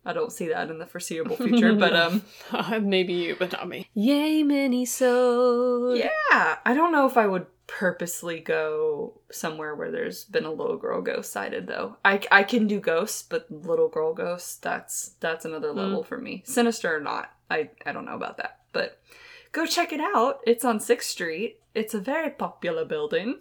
I 0.05 0.13
don't 0.13 0.31
see 0.31 0.47
that 0.49 0.69
in 0.69 0.79
the 0.79 0.85
foreseeable 0.85 1.35
future, 1.37 1.73
but 1.73 1.95
um, 1.95 2.23
maybe 2.81 3.13
you, 3.13 3.35
but 3.37 3.51
not 3.51 3.67
me. 3.67 3.87
Yay, 3.93 4.43
mini 4.43 4.85
so. 4.85 5.93
yeah, 5.93 6.57
I 6.65 6.73
don't 6.73 6.91
know 6.91 7.05
if 7.05 7.17
I 7.17 7.27
would 7.27 7.45
purposely 7.67 8.39
go 8.39 9.21
somewhere 9.31 9.73
where 9.75 9.91
there's 9.91 10.25
been 10.25 10.43
a 10.43 10.51
little 10.51 10.75
girl 10.75 11.01
ghost 11.01 11.31
sighted 11.31 11.67
though. 11.67 11.97
I, 12.03 12.21
I 12.29 12.43
can 12.43 12.67
do 12.67 12.79
ghosts, 12.79 13.23
but 13.23 13.49
little 13.49 13.87
girl 13.87 14.13
ghosts, 14.13 14.55
that's 14.57 15.09
that's 15.19 15.45
another 15.45 15.71
level 15.71 16.03
for 16.03 16.17
me. 16.17 16.43
Sinister 16.45 16.95
or 16.95 16.99
not, 16.99 17.31
I 17.49 17.69
I 17.85 17.91
don't 17.91 18.05
know 18.05 18.15
about 18.15 18.37
that, 18.37 18.59
but 18.73 18.99
go 19.51 19.65
check 19.65 19.93
it 19.93 20.01
out. 20.01 20.39
It's 20.45 20.65
on 20.65 20.79
Sixth 20.79 21.09
Street. 21.09 21.59
It's 21.73 21.93
a 21.93 21.99
very 21.99 22.29
popular 22.29 22.83
building. 22.83 23.39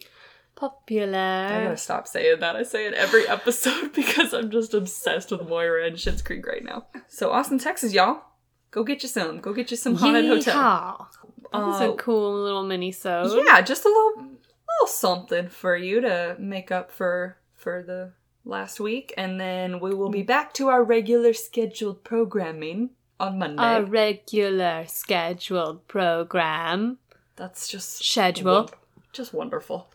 I 0.62 0.68
Popular. 0.68 1.48
gotta 1.64 1.76
stop 1.76 2.06
saying 2.06 2.40
that. 2.40 2.56
I 2.56 2.62
say 2.64 2.86
it 2.86 2.94
every 2.94 3.26
episode 3.36 3.92
because 3.94 4.34
I'm 4.34 4.50
just 4.50 4.74
obsessed 4.74 5.30
with 5.30 5.48
Moira 5.48 5.86
and 5.86 5.96
Schitt's 5.96 6.22
Creek 6.22 6.46
right 6.46 6.64
now. 6.64 6.86
So 7.08 7.30
Austin, 7.30 7.58
Texas, 7.58 7.92
y'all, 7.94 8.22
go 8.70 8.84
get 8.84 9.02
you 9.02 9.08
some. 9.08 9.40
Go 9.40 9.52
get 9.52 9.70
you 9.70 9.76
some 9.76 9.94
haunted 9.94 10.26
hotel. 10.26 11.08
That 11.52 11.58
was 11.66 11.80
Uh, 11.80 11.92
a 11.92 11.96
cool 11.96 12.42
little 12.42 12.62
mini 12.64 12.92
so. 12.92 13.42
Yeah, 13.44 13.60
just 13.62 13.84
a 13.84 13.88
little, 13.88 14.22
little 14.24 14.86
something 14.86 15.48
for 15.48 15.76
you 15.76 16.00
to 16.02 16.36
make 16.38 16.70
up 16.70 16.92
for 16.92 17.38
for 17.54 17.82
the 17.82 18.12
last 18.44 18.80
week, 18.80 19.12
and 19.16 19.40
then 19.40 19.80
we 19.80 19.94
will 19.94 20.10
be 20.10 20.22
back 20.22 20.52
to 20.54 20.68
our 20.68 20.82
regular 20.84 21.32
scheduled 21.32 22.04
programming 22.04 22.90
on 23.18 23.38
Monday. 23.38 23.62
A 23.62 23.82
regular 23.82 24.84
scheduled 24.86 25.86
program. 25.88 26.98
That's 27.36 27.68
just 27.68 28.04
Schedule. 28.04 28.70
just 29.12 29.32
wonderful. 29.34 29.90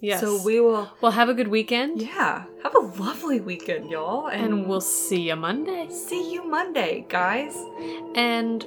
Yes. 0.00 0.20
So 0.20 0.42
we 0.42 0.60
will. 0.60 0.90
Well, 1.00 1.12
have 1.12 1.28
a 1.28 1.34
good 1.34 1.48
weekend. 1.48 2.00
Yeah. 2.00 2.44
Have 2.62 2.74
a 2.74 2.80
lovely 2.80 3.40
weekend, 3.40 3.90
y'all. 3.90 4.28
And, 4.28 4.44
and 4.44 4.66
we'll 4.66 4.80
see 4.80 5.28
you 5.28 5.36
Monday. 5.36 5.88
See 5.90 6.32
you 6.32 6.42
Monday, 6.48 7.04
guys. 7.08 7.54
And 8.14 8.62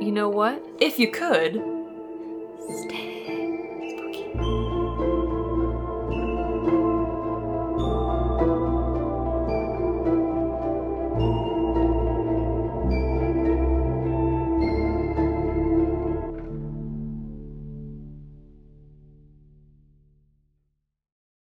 you 0.00 0.10
know 0.12 0.30
what? 0.30 0.64
If 0.80 0.98
you 0.98 1.10
could, 1.10 1.62
stay 2.68 3.58
spooky. 3.90 4.59